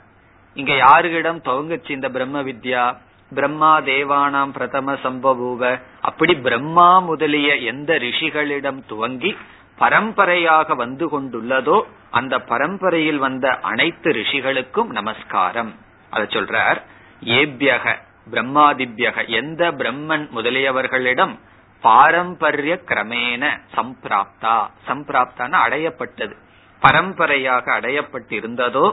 [0.54, 2.98] இங்க யாருகிடம் துவங்குச்சு இந்த பிரம்ம வித்யா?
[3.34, 5.82] பிரம்மா தேவானாம் பிரதம சம்பவூவ.
[6.02, 9.38] அப்படி பிரம்மா முதலிய எந்த ரிஷிகளிடம் துவங்கி
[9.78, 11.82] பரம்பரையாக வந்து கொண்டுள்ளதோ
[12.12, 15.76] அந்த பரம்பரையில் வந்த அனைத்து ரிஷிகளுக்கும் நமஸ்காரம்.
[16.10, 16.82] அத சொல்றார்
[17.24, 17.96] ஏபியக
[18.32, 21.40] பிரம்மாதிபியக எந்த பிரம்மன் முதலியவர்களிடம்
[21.82, 24.70] பாரம்பரிய கிரமேன சம்பிராப்தா?
[24.88, 26.36] சம்பிராப்தான அடையப்பட்டது.
[26.84, 28.86] பரம்பரையாக அடையப்பட்டிருந்ததோ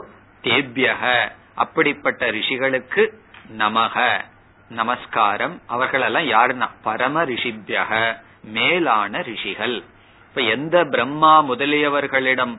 [0.43, 1.03] தேபியக
[1.55, 3.03] அப்படிப்பட்ட ரிஷிகளுக்கு
[3.57, 3.95] நமக
[4.71, 6.67] நமஸ்காரம் அவர்களெல்லாம் யாருன்னா?
[6.83, 7.91] பரம ரிஷிபியக
[8.55, 9.77] மேலான ரிஷிகள்.
[10.25, 12.53] இப்ப எந்த பிரம்மா முதலியவர்களிடம்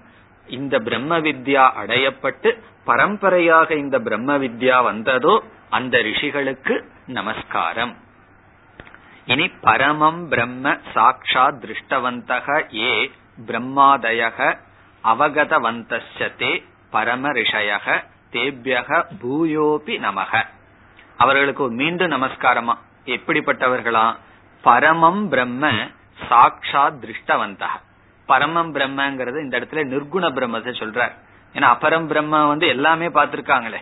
[0.48, 2.50] இந்த பிரம்ம வித்யா அடையப்பட்டு
[2.84, 5.34] பரம்பரையாக இந்த பிரம்ம வித்யா வந்ததோ
[5.70, 6.74] அந்த ரிஷிகளுக்கு
[7.06, 7.94] நமஸ்காரம்.
[9.26, 12.46] இனி பரமம் பிரம்ம சாட்சா திருஷ்டவந்தக
[12.84, 12.92] ஏ
[13.48, 14.38] பிரம்மாதயக
[15.04, 20.46] அவகதவந்தே பரம ரிஷயக தேபியக பூயோபி நமக.
[21.16, 22.74] அவர்களுக்கு மீண்டும் நமஸ்காரமா?
[23.04, 24.16] எப்படிப்பட்டவர்களா?
[24.60, 25.70] பரமம் பிரம்ம
[26.30, 27.66] சாட்சா திருஷ்டவந்த
[28.26, 31.12] பரமம் பிரம்மங்கிறது இந்த இடத்துல நிர்குண பிரம்மத்தை சொல்றார்.
[31.54, 33.80] ஏன்னா அபரம் பிரம்ம வந்து எல்லாமே பார்த்திருக்காங்களே.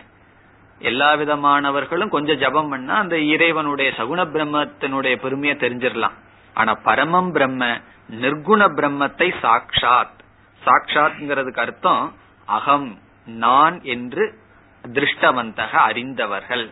[0.79, 6.11] எல்லா விதமானவர்களும் கொஞ்சம் ஜபம் பண்ணா அந்த இறைவனுடைய சகுண பிரம்மத்தினுடைய பெருமையை தெரிஞ்சிடலாம்
[6.53, 7.65] ஆனா பரமம் பிரம்ம
[8.11, 10.20] நிர்குண பிரம்மத்தை சாட்சாத்
[10.65, 12.05] சாட்சாத்ங்கிறதுக்கு அர்த்தம்
[12.47, 12.89] அகம்
[13.25, 14.23] நான் என்று
[14.83, 16.65] திருஷ்டவந்தக அறிந்தவர்கள்.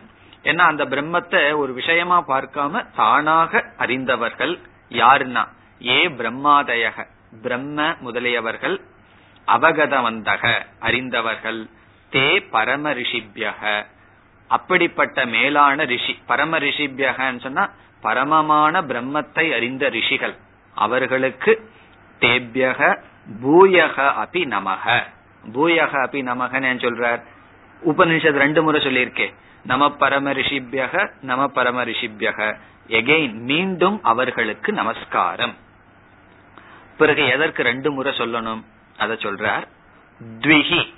[0.44, 4.54] ஏன்னா அந்த பிரம்மத்தை ஒரு விஷயமா பார்க்காம தானாக அறிந்தவர்கள்
[4.90, 5.42] யாருன்னா
[5.86, 7.06] ஏ பிரம்மாதயக
[7.42, 8.76] பிரம்ம முதலியவர்கள்
[9.48, 10.44] அவகதவந்தக
[10.80, 11.60] அறிந்தவர்கள்
[12.12, 13.62] தே பரம ரிஷிபியக
[14.50, 16.14] அப்படிப்பட்ட மேலான ரிஷி.
[16.26, 17.64] பரம ரிஷிபியகன்னு சொன்னா
[18.02, 20.34] பரமமான பிரம்மத்தை அறிந்த ரிஷிகள்.
[20.76, 21.52] அவர்களுக்கு
[22.20, 22.80] தேபியக
[23.42, 25.02] பூயக அபி நமக
[25.52, 27.22] பூயக அபி நமகன்னு சொல்றார்?
[27.86, 32.56] உபனிஷத் ரெண்டு முறை சொல்லியிருக்கேன் நம பரம ரிஷிபியக நம பரம ரிஷிபியக.
[32.88, 35.54] எகெயின் மீண்டும் அவர்களுக்கு நமஸ்காரம்.
[36.96, 38.64] பிறகு எதற்கு ரெண்டு முறை சொல்லணும்?
[38.98, 39.66] அத சொல்றார்.
[40.40, 40.94] த்விஹி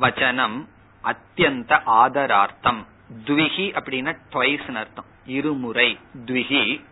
[0.00, 0.66] வச்சனம்
[1.04, 2.84] அத்தியந்த ஆதரார்த்தம்.
[3.24, 5.04] த்விஹி அப்படின்னா ட்வைஸ் அர்த்தம்.
[5.26, 6.84] இருமுறை த்விஹி.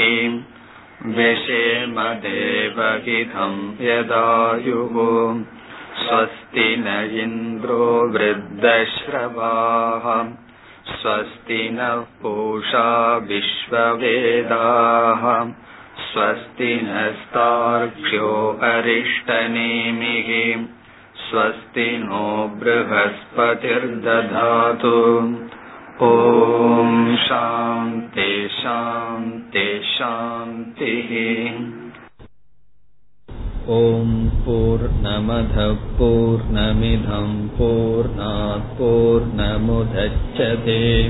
[1.17, 1.85] व्यशेमदेवहितं
[3.87, 4.95] यदायुः
[6.03, 10.07] स्वस्ति न इन्द्रो वृद्धश्रवाः
[11.01, 12.87] स्वस्ति नः पूषा
[13.33, 15.27] विश्ववेदाः
[16.00, 20.66] स्वस्ति नस्तार्क्ष्यो अरिष्टनेमिः।
[21.30, 25.36] स्वस्ति नो बृहस्पतिर्दधातु।
[26.02, 31.78] ॐ शान्ति शान्ति शान्तिः।
[33.70, 34.30] ॐ
[38.78, 41.10] पूर्णमुदच्छते